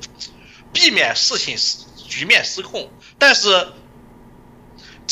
[0.71, 1.57] 避免事情
[2.07, 2.91] 局面失控。
[3.17, 3.67] 但是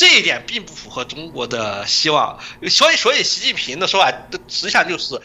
[0.00, 2.40] 这一点并不符合中国的希望，
[2.70, 4.10] 所以所以习近平的说法
[4.48, 5.20] 实际上就是。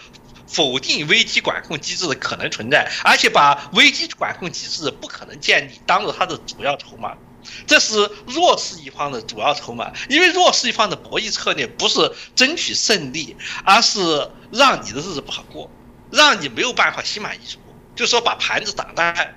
[0.47, 7.17] 否定危机管控机制的可能存在，而且把危机管控机制不可能建立当做他的主要筹码，
[7.65, 9.91] 这是弱势一方的主要筹码。
[10.07, 15.69] 因为弱势一方的博弈策略不是争取胜利，而是让你的日子不好过，
[16.11, 17.57] 让你没有办法心满意足，
[17.95, 19.36] 就是说把盘子打烂。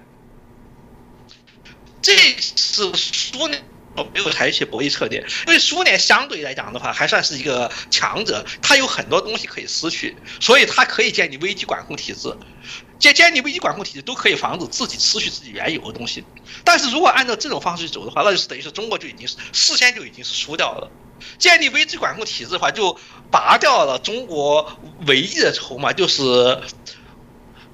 [2.03, 3.65] 这是苏联。
[4.13, 12.37] 没有采取博弈策略，因为苏联相对来讲的话还算是一个强者，他有很多东西可以失去，所以他可以建立危机管控体制，
[12.99, 16.25] 建建立危机管控体制都可以防止自己失去自己原有的东西。
[16.65, 20.91] 但是如果按照这种方式去走的话，那就是等于是中国就已经是事先就已经是输掉了。
[21.39, 22.99] 建立危机管控体制的话，就
[23.31, 26.61] 拔掉了中国唯一的筹码，就是。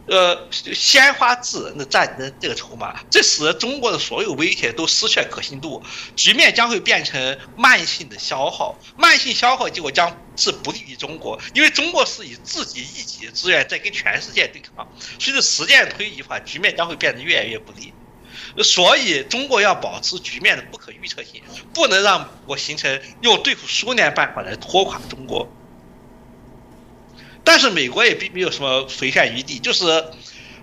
[0.06, 5.82] 呃，鲜花智人的战争这个筹码，这使得中国的所有威胁都失去了可信度，
[6.14, 14.86] 局面将会变成慢性的消耗，慢性消耗结果将是不利于中国，因为中国是以自己一己的资源在跟全世界对抗，
[15.18, 17.94] 随着时间推移的话，局面将会变得越来越不利，
[18.62, 21.42] 所以中国要保持局面的不可预测性，
[21.72, 25.48] 不能让我形成用对付苏联办法来拖垮中国。
[27.44, 29.84] 但是美国也并没有什么回旋余地，就是，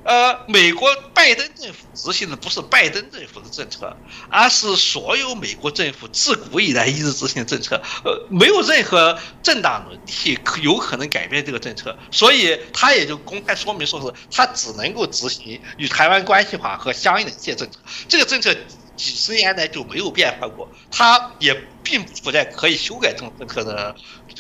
[0.04, 3.96] 呃，美国拜登政府执行的不是拜登政府的政策，
[4.30, 17.78] 而是所有美国政府自古以来一直执行的政策，呃，没有任何政党轮替可有可能改变这个政策，所以他也就公开说明说是他只能够执行与台湾关系法和相应的一些政策，
[18.10, 18.56] 这个政策。
[18.96, 23.96] 几十年来就没有变化过，他也并不处在可以修改这种政策的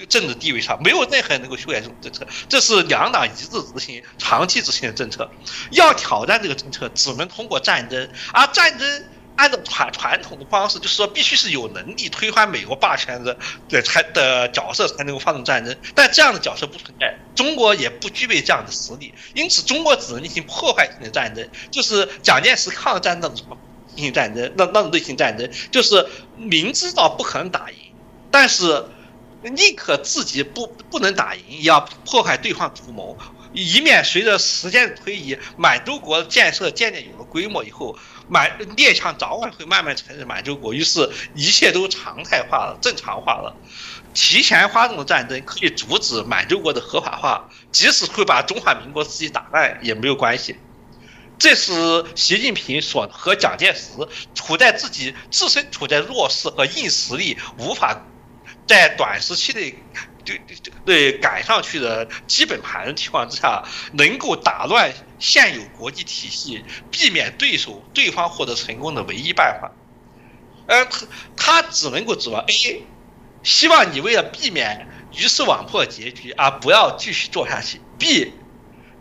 [0.08, 2.28] 政治地位上，没有任何人能够修改这种政策。
[2.48, 5.30] 这是两党一致执行、长期执行的政策。
[5.72, 8.10] 要挑战这个政策，只能通过战争。
[8.34, 13.36] 而战争按照传传统的方式，就是说必须是有能力推翻美国霸权的
[13.70, 15.76] 的才的角色才能够发动战争。
[15.96, 23.58] 但这样的角色不存在，中国也不具备这样的实力，因此中国只能进行破坏性的战争，就是蒋介石抗战那种。
[23.96, 26.06] 进行战争，那那种类型战争，就是
[26.38, 27.78] 明知道不可能打赢，
[28.30, 28.86] 但是
[29.44, 33.18] 宁可自己不不能打赢，也要破坏对方图谋，
[33.54, 37.98] 以免随着时间的推移，满洲国建设渐渐有了规模以后，
[38.30, 43.56] 满列强早晚会慢慢承认满洲国，于是一切都常态化了、正常化了。
[44.14, 50.56] 提前发动的战争可以阻止满洲国的合法化，即使会把中华民国自己打烂也没有关系。
[51.42, 53.90] 这是习近平所和蒋介石
[54.36, 58.00] 处在自己自身处在弱势和硬实力无法
[58.68, 59.74] 在短时期内
[60.24, 63.64] 对对对赶上去的基本盘的情况之下，
[63.94, 69.72] 能够打乱现有国际体系，避免对手对方获得成功的唯一办法。
[70.68, 72.86] 呃，他他只能够指望 A，
[73.42, 77.82] 希望你为了避免鱼死网破结局而不要继续做下去。
[77.98, 78.32] B，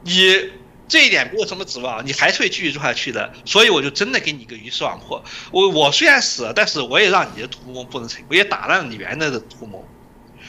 [0.05, 0.59] 你。
[0.91, 5.25] 这一点没有什么指望，你还是会继续做下去的，所以我就真的给你一个鱼死网破。
[5.53, 9.87] 我我虽然死了，但是我也让你的图谋不能成，我也打烂了你原来的图谋。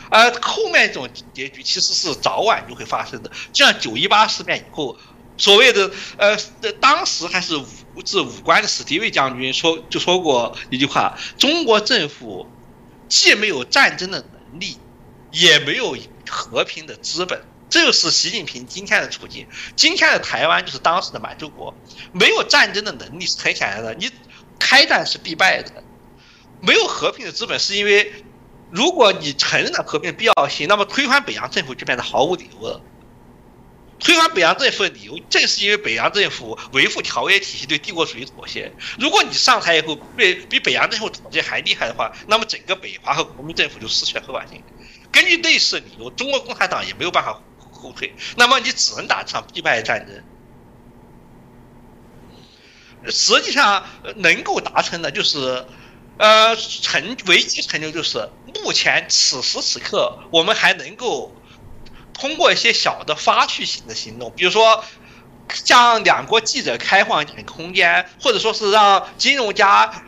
[0.10, 4.98] 而后面这种结局其实是早晚就会发生的，就像九一八事变以后，
[5.38, 6.36] 所谓的呃，
[6.80, 12.48] 当时还是五至五官的史迪威将军说就说过一句话：中国政府
[13.08, 14.78] 既没有战争的能力，
[15.32, 15.96] 也没有
[16.28, 17.44] 和平的资本。
[17.72, 19.48] 这就是习近平今天的处境。
[19.78, 21.74] 今天的台湾就是当时的满洲国，
[22.12, 23.94] 没有战争的能力是很显然的。
[23.94, 24.12] 你
[24.60, 25.82] 开战是必败的，
[26.62, 28.14] 没有和平的资本，是因为
[28.72, 32.82] 如果你承认了和平的必要性，那么推翻北洋政府就变得毫无理由了。
[34.00, 38.70] 推翻北洋政府的理由，正是因为北洋政府维护条约体系对帝国主义妥协。
[39.00, 44.62] 如果你上台以后被比北洋政府妥协还厉害的话，那么整个北华和国民政府就失去了合法性。
[45.10, 47.42] 根据类似理由，中国共产党也没有办法。
[47.82, 50.24] 后退，那么你只能打场必败战争。
[53.12, 53.84] 实际上
[54.18, 55.66] 能够达成的，就是，
[56.18, 58.30] 呃，成唯一成就就是
[58.64, 61.36] 目前此时此刻，我们还能够
[62.14, 64.86] 通过一些小的发去性的行动，比如说，
[65.52, 70.04] 向两国记者开放一点空间，或者说是让金融家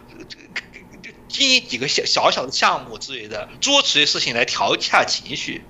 [1.28, 5.65] 经营几个小小小的项目之类的，诸如此类事情来调一下情绪。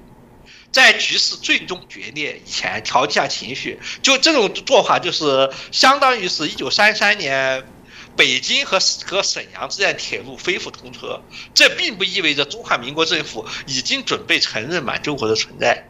[0.74, 7.64] 在局势最终决裂以前调节下情绪，就这种做法就是相当于是一九三三年
[8.18, 11.22] 北京和和沈阳之间铁路恢复通车，
[11.54, 15.88] 这并不意味着中华民国政府已经准备承认满洲国的存在，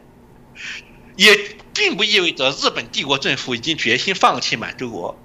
[1.16, 5.18] 也并不意味着日本帝国政府已经决心放弃满洲国，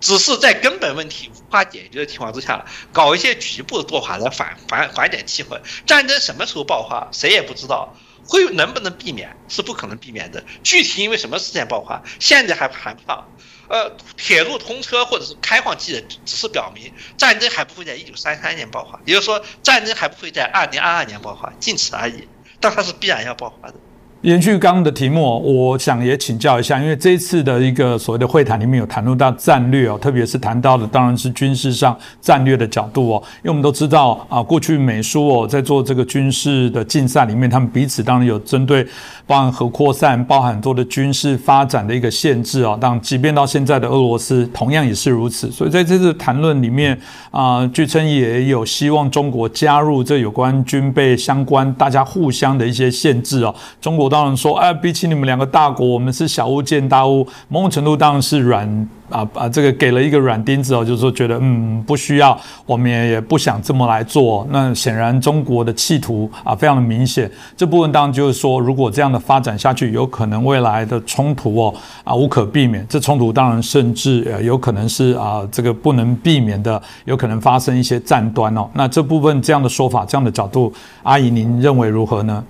[0.00, 5.60] 只是在根本问题无法解决的情况之下，搞一些局部的做法来缓缓缓解气氛。
[5.84, 7.96] 战争什么时候爆发，谁也不知道。
[8.28, 13.26] 会能不能避免是不可能避免的，具体因为什么事件爆发，现在还谈不上。
[13.68, 22.28] 呃，铁路通车或者是开放记的只是表明战争还不会在一九三三年爆发，也就是说战争还不会在二零二二年爆发，仅此而已。
[22.60, 23.74] 但它是必然要爆发的。
[24.22, 25.22] 延续刚刚的题目，
[25.70, 38.84] 我想也请教一下，因为这次的一个所谓的会谈里面有谈论到战略哦，特别是谈到的当然是军事上战略的角度哦，因为我们都知道啊，过去美苏哦在做这个军事的竞赛里面，他们彼此当然有针对
[39.24, 46.98] 包含核扩散、包含很多的军事发展的一个限制啊，当即便到现在的俄罗斯同样也是如此，所以在这次谈论里面
[47.30, 54.07] 啊，据称也有希望中国加入这有关军备相关大家互相的一些限制哦，中国。
[54.08, 57.26] 当然说，哎，比起你们两个大国，我们是小巫见大巫。
[57.48, 64.46] 某种程度当然是软啊啊，这个给了一个软钉子哦，就是说觉得嗯不需要，我们也也不想这么来做。
[64.50, 67.30] 那显然中国的企图啊非常的明显。
[67.56, 72.86] 这部分当然就是说，如果这样的发展下去，有可能未来的冲突哦啊无可避免。
[72.88, 78.68] 这冲突当然甚至呃有可能是啊这个不能避免的，有可能发生一些战端哦。
[78.74, 82.44] 那这部分这样的说法，这样的角度，阿姨您认为如何呢？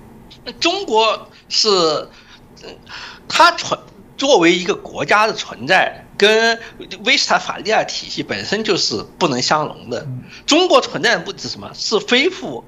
[0.59, 1.05] 中国。
[1.49, 2.07] 是，
[3.27, 3.79] 它存
[4.17, 6.59] 作为一个国家的存在，跟
[7.05, 10.07] 威斯塔法利亚体系本身就是不能相容的。
[10.45, 11.71] 中国存在的不止什么？
[11.73, 12.63] 是恢复，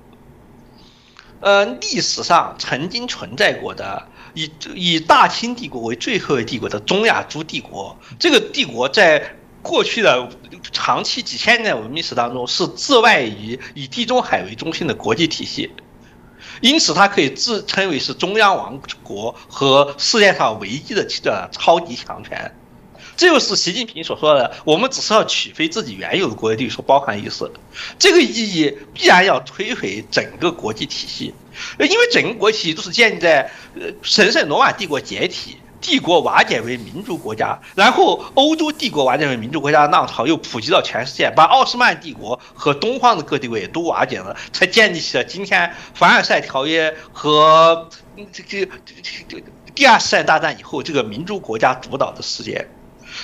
[1.41, 7.97] 呃，历史上曾经存在过的以以大清帝国为最后一帝国的中亚诸帝国。
[8.17, 10.29] 这个帝国在过去的
[10.71, 15.69] 长期几千年文明史当中，是自外于以地中海为中心的国际体系。
[16.61, 22.55] 因此，它可以自称为是中央王国和世界上唯一的的超级强权，
[23.17, 27.51] 这就是习近平所说的“我们只是要取回自己原有的国力”所包含意思。
[27.97, 31.33] 这个意义必然要摧毁整个国际体系，
[31.79, 35.57] 因为整个国际体系都是建立在呃神圣罗马帝国解体。
[35.81, 47.89] 帝国瓦解为民族国家，然后欧洲帝国瓦解为民族国家的浪潮又普及到全世界，把奥斯曼帝国和东方的各地位都瓦解了，才建立起了今天凡尔赛条约和
[48.31, 48.65] 这这
[49.27, 52.67] 这第二次世界大战以后这个民族国家主导的世界。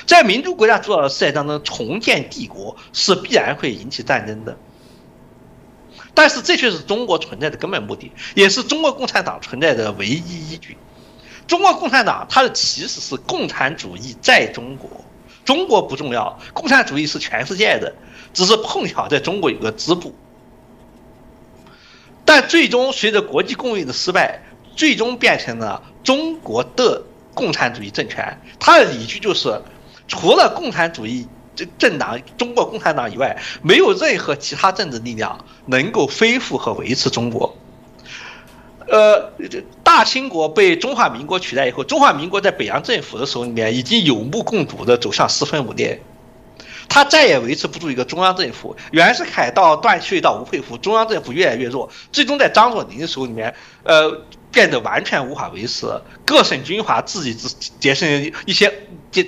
[0.05, 4.57] 在民族国家主导的世界当中，重建帝国是必然会引起战争的。
[6.13, 10.75] 但是这却是中国存在的根本目的，也是中国共产党存在的唯一依据。
[11.47, 14.89] 中国共产党，它的其实是共产主义在中国，
[15.45, 17.95] 中国不重要，共产主义是全世界的，
[18.33, 20.13] 只是碰巧在中国有个支部。
[22.25, 24.43] 但最终随着国际共运的失败，
[24.75, 27.01] 最终变成了中国的
[27.33, 28.41] 共产主义政权。
[28.59, 29.61] 它的理据就是，
[30.09, 31.25] 除了共产主义
[31.55, 37.55] 这政党中国共产党以外，没有任何其他政治力量能够恢复和维持中国。
[38.89, 39.31] 呃，
[39.83, 46.01] 大清国被中华民国取代以后，中华民国在北洋政府的手里面已经有目共睹的走向四分五裂，
[46.87, 48.75] 他再也维持不住一个中央政府。
[48.91, 54.21] 袁世凯到段祺瑞到吴佩孚，中央政府越来越弱，最终在张作霖的手里面，呃，
[54.51, 55.85] 变得完全无法维持。
[56.25, 58.73] 各省军阀自己只结成一些
[59.11, 59.27] 结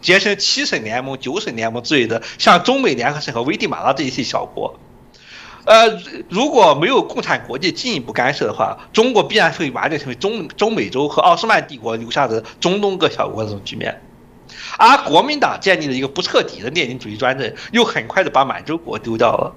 [0.00, 4.78] 结成七省联盟、九省联盟之类的，像中美联合省和危地马拉这一些小国。
[5.64, 5.88] 呃，
[6.28, 14.02] 如果没有共产国际进一步干涉的话，中国必然会完全成为中中美洲和奥斯曼帝国留下的中东各小国这种局面，
[14.78, 19.54] 而国民党建立了一个不彻底的列宁主义专政，又很快的把满洲国丢掉了。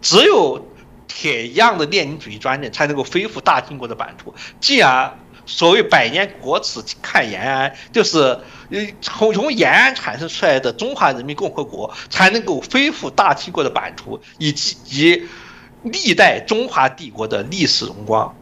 [0.00, 0.66] 只有
[1.06, 5.18] 铁一样的列宁主义专政，才能够恢复大清国的版图，进而。
[5.46, 8.18] 所谓百年国耻看延安，就是
[8.70, 15.28] 呃从从延安产生出来的中华人民共和国才能够恢复大清国的版图，以及及
[15.82, 18.34] 历代中华帝国的历史荣光。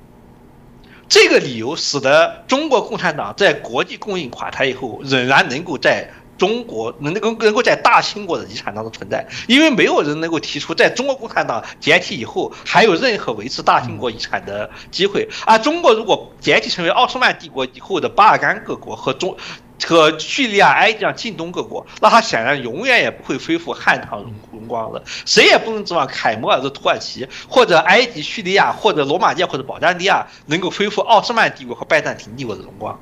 [1.09, 6.11] 这个理由使得中国共产党在国际供应垮台以后，仍然能够在。
[6.41, 15.29] 中国能够能够在大清国的遗产当中存在，因为没有人能够提出在中国共产党解体以后还有任何维持大清国遗产的机会。
[15.45, 19.37] 而中国如果解体成为奥斯曼帝国以后的巴尔干各国和中
[19.85, 25.03] 和叙利亚、埃及等近东各国，那他显然永远也不会恢复汉唐荣荣光了。
[25.27, 32.99] 谁也不能指望凯末尔的土耳其或者埃及、叙利亚或者罗马尼亚或者保加利亚能够恢复奥斯曼帝国和拜占庭帝国的荣光。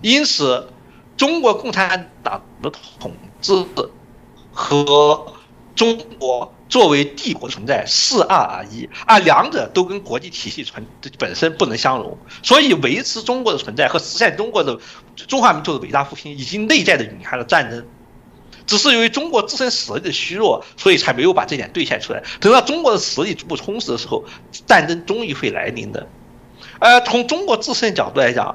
[0.00, 0.68] 因此，
[1.18, 3.12] 中国共产党的统
[3.42, 3.66] 治
[4.50, 5.26] 和
[5.74, 6.54] 中国。
[6.68, 10.86] 作为帝国的存在是二而一，而两者都跟国际体系存
[11.18, 14.78] 本身不能相容，所以维持中国的存在和实现中国的
[15.16, 17.86] 中华民族的伟大复兴，已经内在的隐含了战争。
[18.66, 22.22] 只是由于中国自身实力的虚弱，所以才没有把这点兑现出来。
[22.38, 24.26] 等到中国的实力逐步充实的时候，
[24.66, 26.06] 战争终于会来临的。
[26.80, 28.54] 呃，从中国自身角度来讲，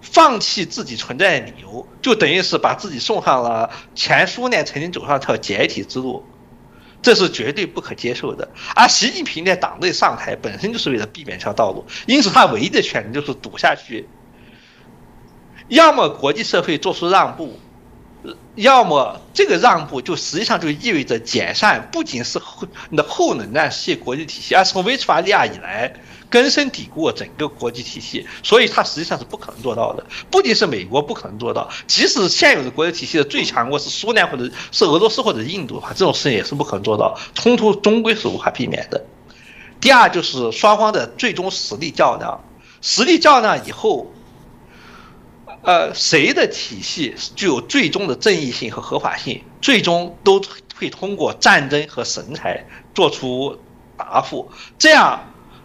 [0.00, 6.24] 放弃自己存在的理由，就等于是把自己送上了前苏联曾经走上这条解体之路。
[7.02, 8.50] 这是绝对不可接受的。
[8.76, 14.06] 而习近平在党内上台本身就是为了避免这条道路，因此他唯一的选择就是赌下去。
[15.68, 17.58] 要么国际社会做出让步，
[18.54, 25.92] 要么这个让步就实际上就意味着解散，不仅是后那后冷战系国际体系，而从威斯法利亚以来。
[26.30, 30.06] 根深蒂固整个国际体系，所以它实际上是不可能做到的。
[30.30, 37.18] 不仅是美国不可能做到，即使现有的国际体系的最强国是苏联或者是俄罗斯或者印度的话，这种事情也是不可能做到。
[37.34, 39.04] 冲突终归是无法避免的。
[39.80, 42.44] 第二就是双方的最终实力较量，
[42.80, 44.06] 实力较量以后，
[45.62, 50.40] 呃，谁的体系具有最终的正义性和合法性，最终都
[50.74, 53.58] 会通过战争和神裁做出
[53.96, 54.50] 答复。
[54.78, 55.20] 这样。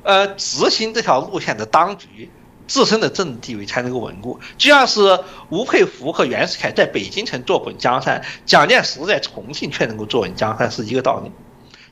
[0.08, 2.30] 呃，执行这条路线的当局
[2.68, 5.20] 自身的政治地位才能够稳固，就像是
[5.50, 11.32] 吴佩孚和袁世凯在北京城坐稳江山，蒋介石在重庆却能够坐稳江山是一个道理。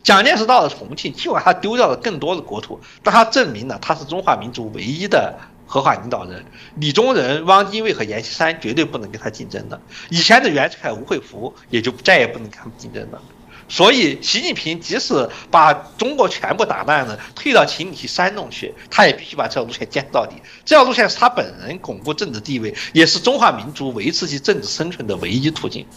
[0.04, 5.36] 蒋介石到了重庆，尽管他丢掉了更多的国土，但他证明了他是中华民族唯一的
[5.74, 6.46] 合法领导人。
[6.76, 13.20] 李宗仁、汪精卫和阎锡山绝对不能跟他竞争的，以前的袁世凯、吴佩孚也就再也不能跟他们竞争了。
[13.68, 20.36] 所以，习近平即使把中国全部打烂了，退到秦岭山洞去，他也必须把这条路线坚持到底。
[20.64, 25.88] 这条路线是他本人巩固政治地位，也是中华民族维持其政治生存的唯一途径。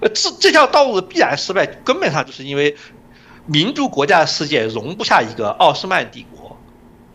[0.00, 2.74] 呃，这这条道路的必然失败，根本上就是因为
[3.44, 6.39] 民族国家的世界容不下一个奥斯曼帝国，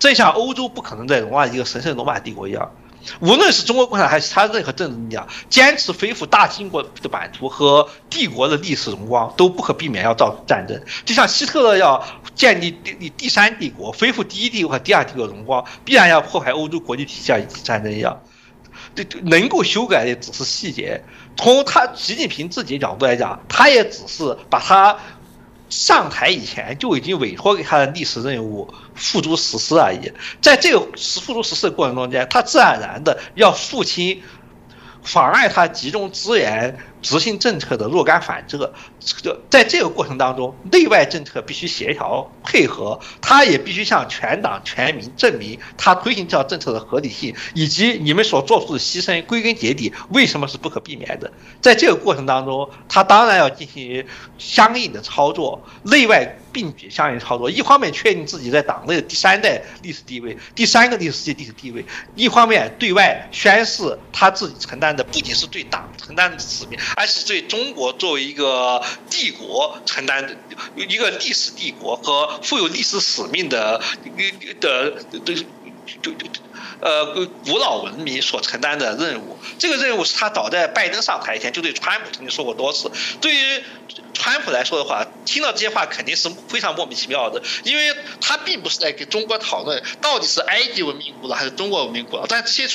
[0.05, 2.71] 这像欧洲不可能再容纳一个神圣罗马帝国一样。
[3.19, 10.79] 无论是中国共产党还是他任何政治力量，坚持恢复大清国的版图和帝国的历史荣光，都不可避免要造战争。
[11.05, 18.21] 就像希特勒要建立第第三帝国，恢复第一帝国和第二帝国荣光，必然要破坏欧洲国际体系以及战争一样。
[18.93, 21.03] 这能够修改的只是细节。
[21.35, 24.95] 从他习近平自己角度来讲，他也只是把他。
[25.67, 34.23] 上台以前就已经委托给他的历史任务付诸实施而已，在这个付诸实施的过程中间，他自然而然的要肃清
[35.03, 36.79] 妨碍他集中资源。
[37.05, 51.31] 执行政策的若干反折，这在这个过程当中，内外政策必须协调配合，他也必须向全党全民证明他推行这条政策的合理性，以及你们所做出的牺牲，归根结底为什么是不可避免的。
[51.61, 54.03] 在这个过程当中，他当然要进行
[54.39, 57.51] 相应的操作，内外并举相应操作。
[57.51, 61.83] 一方面确定自己在党内的第三代历史地位，第三个历史界历史地位；
[62.15, 66.79] 一方面对外宣示他自己承担的不仅是对党承担的使命。
[66.95, 70.37] 而是对中国作为一个帝国承担
[70.75, 73.81] 一个历史帝国和富有历史使命的
[74.59, 75.35] 的的
[76.01, 76.27] 就就
[76.81, 77.05] 呃
[77.45, 79.37] 古老文明所承担的任务。
[79.59, 82.91] 这个任务是他早在拜登上台前就对川普曾经说过多次。
[83.21, 83.63] 对于
[84.13, 92.67] 川普来说的话，听到这些话肯定是非常莫名其妙的，因为他并不是在跟中国讨论到底是埃及文明古老还是中国文明古老，但这些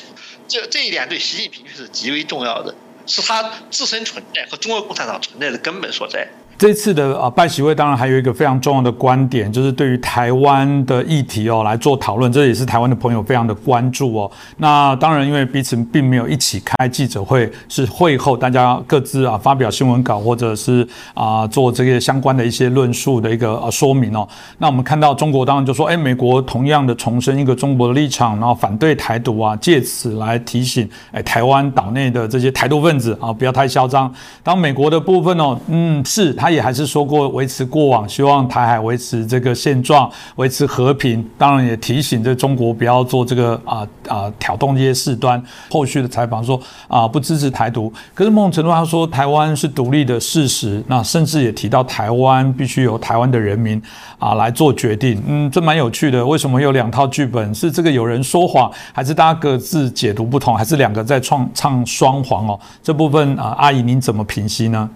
[0.47, 2.75] 这这一点对习近平却是极为重要的。
[3.11, 6.29] 是他自身存在和中国共产党存在的根本所在。
[6.61, 14.31] 这次的啊拜席会当然还有一个非常重要的观点，就是对于台湾的议题哦来做讨论，这也是台湾的朋友非常的关注哦。
[14.59, 24.29] 那当然，因为彼此并没有一起开记者会，是会后大家各自啊发表新闻稿，或者是啊做这些相关的一些论述的一个呃说明哦。
[24.59, 34.13] 那我们看到中国当然就说，哎，美国同样的重申一个中国的立场，然后反对台独啊，借此来提醒哎台湾岛内的这些台独分子啊不要太嚣张。
[34.43, 36.50] 当美国的部分哦，嗯，是他。
[36.51, 41.25] 也还是说过维持过往，希望台海维持这个现状，维持和平。
[41.39, 45.43] 当然也提醒这中国不要做这个啊啊挑动这些事端。
[45.71, 53.81] 后续的采访说啊不支持台独，可是某种程度他说台湾是独立的事实，那甚至也提到台湾必须由台湾的人民
[54.19, 55.23] 啊来做决定。
[55.27, 56.25] 嗯，这蛮有趣的。
[56.27, 57.55] 为什么有两套剧本？
[57.55, 62.59] 是这个有人说谎，还是大家各自解读不同，还是两个在创唱双簧哦？
[62.83, 64.91] 这部分啊，阿姨您怎么评析呢？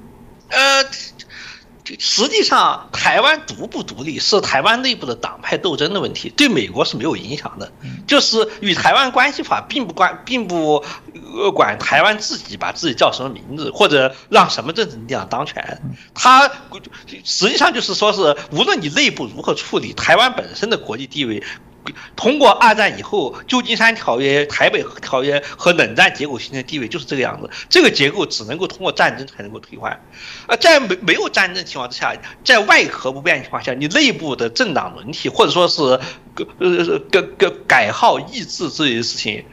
[0.49, 0.59] 呃。
[1.99, 7.71] 实际上，台湾独不独立是台湾内部的党派斗争的问题，对美国是没有影响的。
[8.07, 10.83] 就是与台湾关系法并不关，并不
[11.55, 15.83] 管台湾自己把自己叫什么名字，或者让什么政治力量当权。
[16.15, 16.51] 它
[17.23, 21.43] 实际上就是说是，无论你内部如何处理，台湾本身的国际地位。
[22.17, 27.51] 通过二战以后旧金山条约、台北条约和冷战结构形成地位就是这个样子。
[27.69, 30.01] 这个结构只能够通过战争才能够推翻。
[30.47, 32.15] 呃，在没没有战争情况之下，
[32.45, 35.83] 在外核不变情况下，你内部的政党轮替或者说是
[36.59, 39.45] 呃改改改号易制这些事情。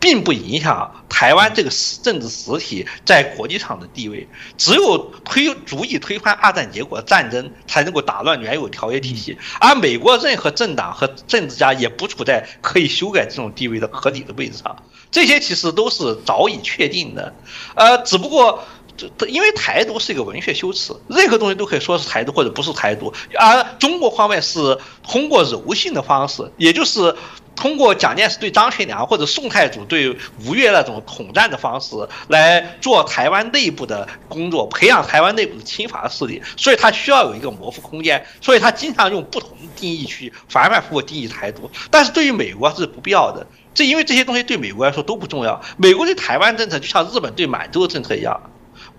[0.00, 4.28] 并不影响台湾这个实政治实体在国际上的地位。
[4.56, 9.36] 只有推足以推翻二战结果的战争，才能够打乱原有条约体系。
[9.60, 14.76] 而美国任何政党和政治家也不处在可以修改这种地位的合理的位置上。
[15.10, 17.34] 这些其实都是早已确定的。
[17.74, 18.62] 呃，只不过
[18.96, 23.12] 这因为台独是一个文学修辞，任何东西都可以说是台独或者不是台独。
[23.38, 27.16] 而中国方面是通过柔性的方式，也就是。
[27.58, 31.96] 通过蒋介石对张学良或者宋太祖对吴越那种统战的方式
[32.28, 41.68] 来做台湾内部的工作，培养台湾内部的亲法势力，所以他需要有一个模糊空间，所以他经常用不同的定义去反反复复定义台独。
[41.90, 43.44] 但是对于美国是不必要的，
[43.74, 45.60] 这因为这些东西对美国来说都不重要。
[45.76, 48.40] 美国对台湾政策就像日本对满洲的政策一样，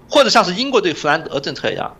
[0.10, 1.96] 或者像是英国对弗兰德政策一样，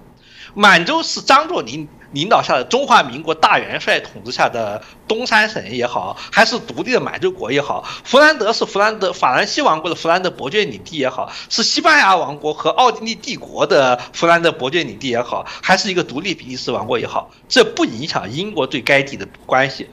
[0.54, 1.88] 满洲是张作霖。
[2.12, 19.88] 领导下的中华民国大元帅统治下的东三省也好，还是独立的满洲国也好，弗兰德是弗兰德法兰西王国的弗兰德伯爵领地也好，是西班牙王国和奥地利帝国的弗兰德伯爵领地也好，还是一个独立比利时王国也好，这不影响英国对该地的关系。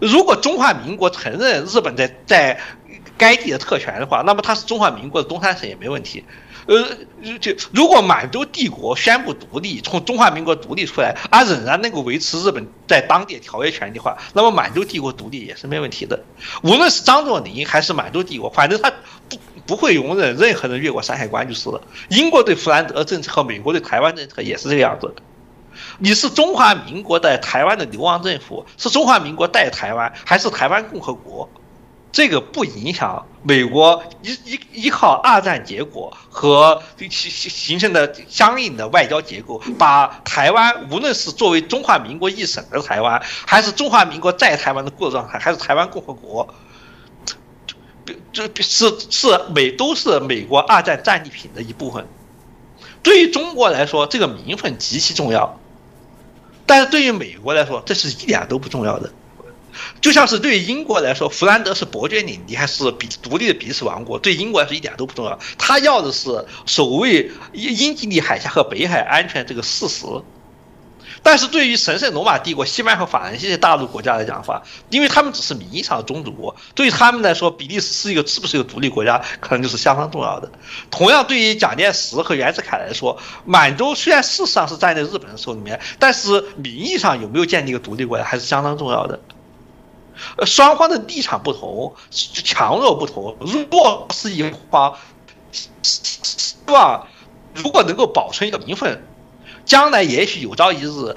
[0.00, 2.58] 如果中华民国承认日本在在
[3.16, 6.24] 该地的特权的话，那么它是中华民国的东三省也没问题。
[6.70, 16.22] 呃，就如果满洲帝国宣布独立，从中华民国独立出来，而仍然能够维持日本在当地条约权的话，那么满洲帝国独立也是没问题的。
[16.62, 18.88] 无论是张作霖还是满洲帝国，反正他
[19.28, 21.82] 不不会容忍任何人越过山海关就是了。
[22.08, 25.14] 英国对弗兰德政策和美国对台湾政策也是这个样子的。
[25.98, 31.50] 你是中华民国在台湾的流亡政府，是中华民国带台湾，还是台湾共和国？
[32.12, 46.52] 这个不影响美国依依依靠二战结果和形形形成的相应的外交结构，把台湾无论是作为中华民国一省的台湾，还是中华民国在台湾的过状态，还是台湾共和国，
[48.32, 52.06] 这这是是美都是美国二战战利品的一部分。
[53.02, 55.58] 对于中国来说，这个名分极其重要，
[56.66, 59.10] 但是对于美国来说，这是一点都不重要的。
[60.00, 65.38] 就像是对于英国来说，弗兰德是伯爵领地还是比独立的比利时王国，对英国来说一点都不重要。
[65.58, 70.06] 他要的是守卫英吉利海峡和北海安全这个事实。
[71.22, 80.50] 但是对于神圣罗马帝国、西班牙和法兰西大陆国家来讲的话，因为他们只是名义上的宗主国，对于他们来说，比利时是一个是不是一个独立国家，可能就是相当重要的。
[80.90, 89.20] 同样，对于蒋介石和袁世凯来说，满洲虽然事实上是站在日本人手里面，但是名义上有没有建立一个独立国家，还是相当重要的。
[90.36, 93.36] 呃，双方的立场不同，强弱不同。
[93.70, 94.94] 弱是一方，
[95.82, 97.06] 希望
[97.54, 99.02] 如果能够保存一个名分，
[99.64, 101.16] 将来也许有朝一日，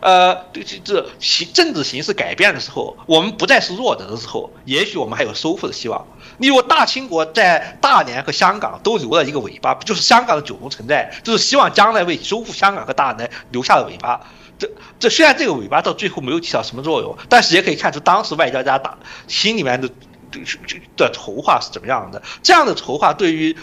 [0.00, 6.06] 呃，这这形政治形势改变的时候，我们不再是弱者的时候，也许我们还有收复的希望。
[6.38, 14.20] 例如，大清国在大连和香港都留了一个尾巴，就是香港的九龙城寨，就是希望将来为收复香港和大连留下的尾巴。
[14.60, 18.96] 这这虽然这个尾巴到最后没有起到什么作用，但是也可以看出当时外交家打
[19.26, 19.90] 心里面的
[20.96, 22.22] 的筹划是怎么样的。
[22.42, 23.56] 这样的筹划对于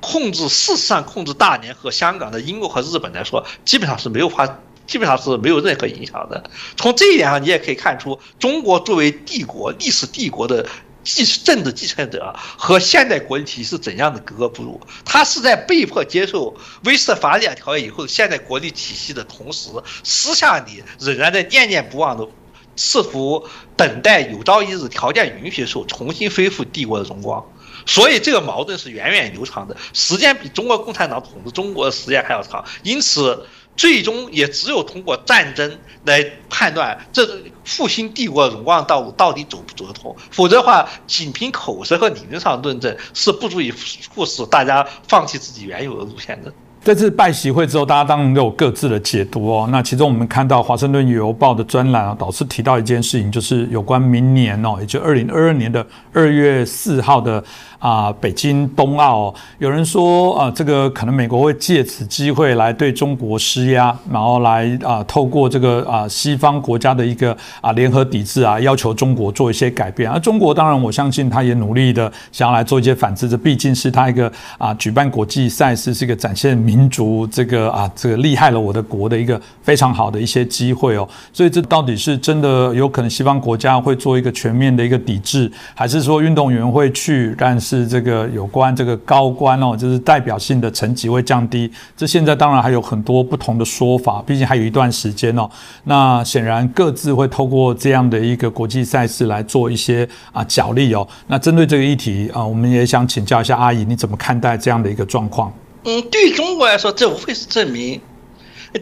[0.00, 4.46] 控制事实上控制大连和香港的英国和日本来说，基本上是没有发，
[4.86, 6.50] 基本上是没有任何影响的。
[6.76, 10.66] 从这一点上，你也可以看出中国作为帝国历史帝国的。
[11.06, 14.80] 继政治继承者和现代国际体系是怎样的格格不入？
[15.04, 16.54] 他是在被迫接受
[16.84, 19.70] 威斯特伐利亚条约以后的现代国际体系的同时，
[20.02, 22.26] 私下里仍然在念念不忘的
[22.74, 27.42] 试图等待有朝一日条件允许的时候重新恢复帝国的荣光。
[27.86, 32.64] 所以这个矛盾是源远流长的，时间比中国共产党统治中国的时间还要长。
[32.82, 33.46] 因此，
[33.76, 35.70] 最终也只有通过战争
[36.04, 37.28] 来判断这
[37.64, 46.52] 复兴帝国荣光道路到底走不走得通，否则的话，仅凭口舌和理论上论证是不足以促使大家放弃自己原有的路线的。
[46.84, 49.68] 这次拜习会之后，大家当然都有各自的解读哦。
[49.72, 57.42] 那其中我们看到《华盛顿邮报》的专栏啊，导师提到一件事情，就是有关明年哦，也就二零二二年的二月四号的。
[57.78, 70.10] 啊，北京冬奥，有人说啊，这个可能美国会借此机会来对中国施压，然后来啊，透过这个啊西方国家的一个啊联合抵制啊，要求中国做一些改变。
[70.10, 81.06] 而中国当然，我相信他也努力的想要来做一些反制，这毕竟是他一个啊举办国际赛事，是一个展现民族这个啊这个厉害了我的国的一个非常好的一些机会哦。
[81.32, 87.34] 所以这到底是真的有可能西方国家会做一个全面的一个抵制，还是说运动员会去？
[87.38, 91.70] 但是是这个有关这个高官哦，就是代表性的层级会降低。
[91.96, 95.48] 这现在当然还有很多不同的说法，毕竟还有一段时间哦。
[95.84, 101.06] 那显然各自会透过这样的一个国际赛事来做一些啊角力哦。
[101.26, 105.52] 那针对这个议题啊，我们也想请教一下阿姨，你怎么看待这样的一个状况？
[105.84, 108.00] 嗯，对中国来说，这无非是证明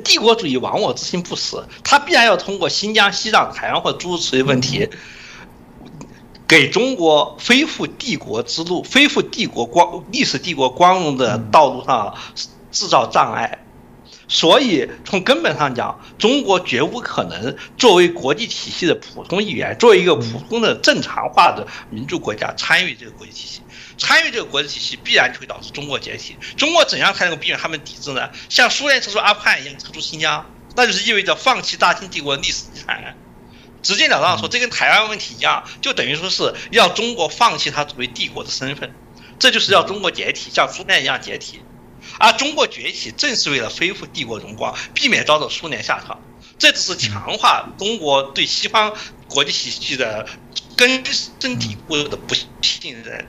[0.02, 4.88] 帝国主义亡我之心不死，他必然要通过新疆、西藏、台湾或诸如此类问题。
[6.54, 12.16] 给中国恢复帝国之路、恢复帝国光历史帝国光荣的道路上
[12.70, 13.58] 制造障碍，
[14.28, 23.60] 所以从根本上讲，中国绝无可能作为国际体系的普通一员，作为一个普通的正常化的民主国家参与这个国际体系。
[23.98, 26.36] 参与这个国际体系，必然就会导致中国解体。
[26.56, 28.30] 中国怎样才能够避免他们抵制呢？
[28.48, 30.46] 像苏联撤出阿富汗一样撤出新疆，
[30.76, 33.16] 那就是意味着放弃大清帝国历史遗产。
[33.84, 38.92] 直截了当说，这跟台湾问题一样，就等于说是要中国放弃它作为帝国的身份，
[39.38, 41.60] 这就是要中国解体，像苏联一样解体。
[42.18, 46.18] 而中国崛起正是为了恢复帝国荣光，避免遭到苏联下场。
[46.58, 48.94] 这只是强化中国对西方
[49.28, 50.26] 国际体系的
[50.76, 53.26] 根深蒂固的不信任。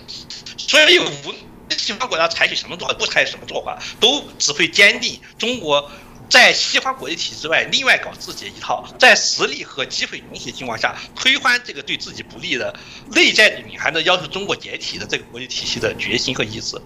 [0.57, 1.35] 所以，无论
[1.77, 5.91] 西方国家采取什么做法，不采取什么做法，都只会坚定中国。
[6.29, 12.73] 在西方国际体制外，另外搞自己一套，在实力和机会允许的情况下，推翻这个对自己不利的、
[13.11, 16.77] 内在的隐含的要求中国解体的这个国际体系的决心和意志。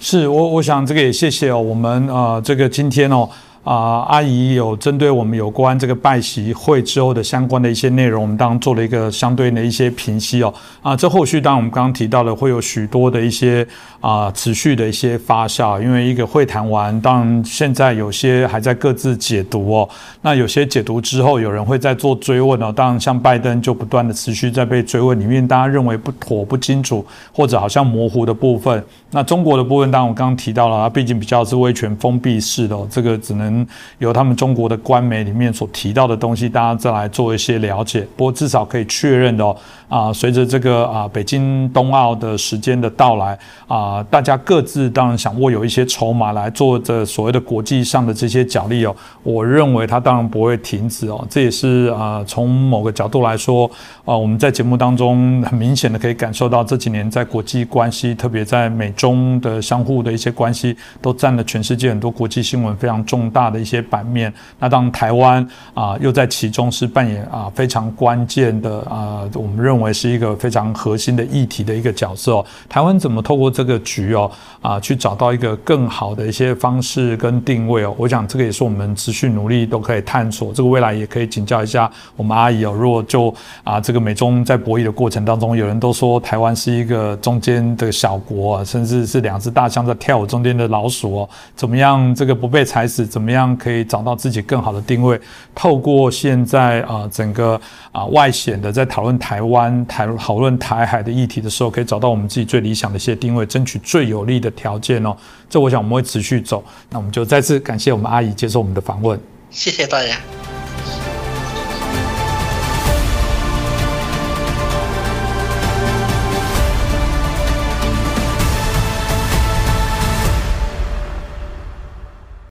[0.00, 3.28] 是我，我想这个也谢谢哦，我们啊，这个今天哦。
[3.62, 10.52] 啊，阿姨有针对我们有关这个拜习会之后的相关的一些内容，我们当做了一个相对的一些评析哦。
[10.82, 13.66] 啊，这后续当然我们刚刚提到了会有许多的一些
[14.00, 19.88] 啊持续的一些发酵，因为一个会谈完，当然现在有些还在各自解读哦。
[20.22, 22.72] 那有些解读之后，有人会在做追问哦。
[22.74, 28.82] 当然，像拜登就不断的持续在被追问里面，大家认为不妥、不清楚或者好像模糊的部分。
[29.10, 33.49] 那中国的部分，当然我刚刚提到了，它毕竟比较是威权封闭式的，这个只能
[33.98, 38.06] 由他们中国的官媒里面所提到的东西，大家再来做一些了解。
[38.16, 39.56] 不过至少可以确认的哦，
[39.88, 43.36] 啊，随着这个啊北京冬奥的时间的到来
[43.66, 48.94] 啊，大家各自当然想握有一些筹码来做这所谓的国际上的这些角力哦。
[49.24, 53.68] 我认为它当然不会停止哦，这也是啊从某个角度来说
[54.04, 58.94] 啊，我们在节目当中很明显的可以感受到这几年在国际关系，特别在美。
[59.00, 64.32] 中的相互的一些关系，都占了全世界很多国际新闻非常重大大的一些版面。
[64.58, 72.46] 那当台湾啊，又在其中是扮演啊非常关键的啊，我们认为是一个非常核心的议题的一个角色哦。
[72.68, 74.30] 台湾怎么透过这个局哦
[74.60, 77.94] 啊，去找到一个更好的一些方式跟定位哦？
[77.98, 80.52] 我想这个也是我们持续努力都可以探索。
[80.52, 82.72] 这个未来也可以请教一下我们阿姨哦。
[82.72, 83.34] 如果就
[83.64, 89.00] 啊这个美中在博弈的过程当中，有人都说台湾是一个中间的小国啊，甚至。
[89.10, 93.06] 是两只大象在跳舞中间的老鼠哦，怎么样这个不被踩死？
[93.06, 95.20] 怎么样可以找到自己更好的定位？
[95.54, 97.60] 透过现在啊整个
[97.92, 105.16] 啊外显的在讨论台湾、台讨论台海的议题的时候，可以找到我们自己最理想的一些定位，争取最有利的条件哦。
[105.48, 106.62] 这我想我们会持续走。
[106.90, 109.18] 那我们就再次感谢我们阿姨接受我们的访问，
[109.50, 110.16] 谢谢大家。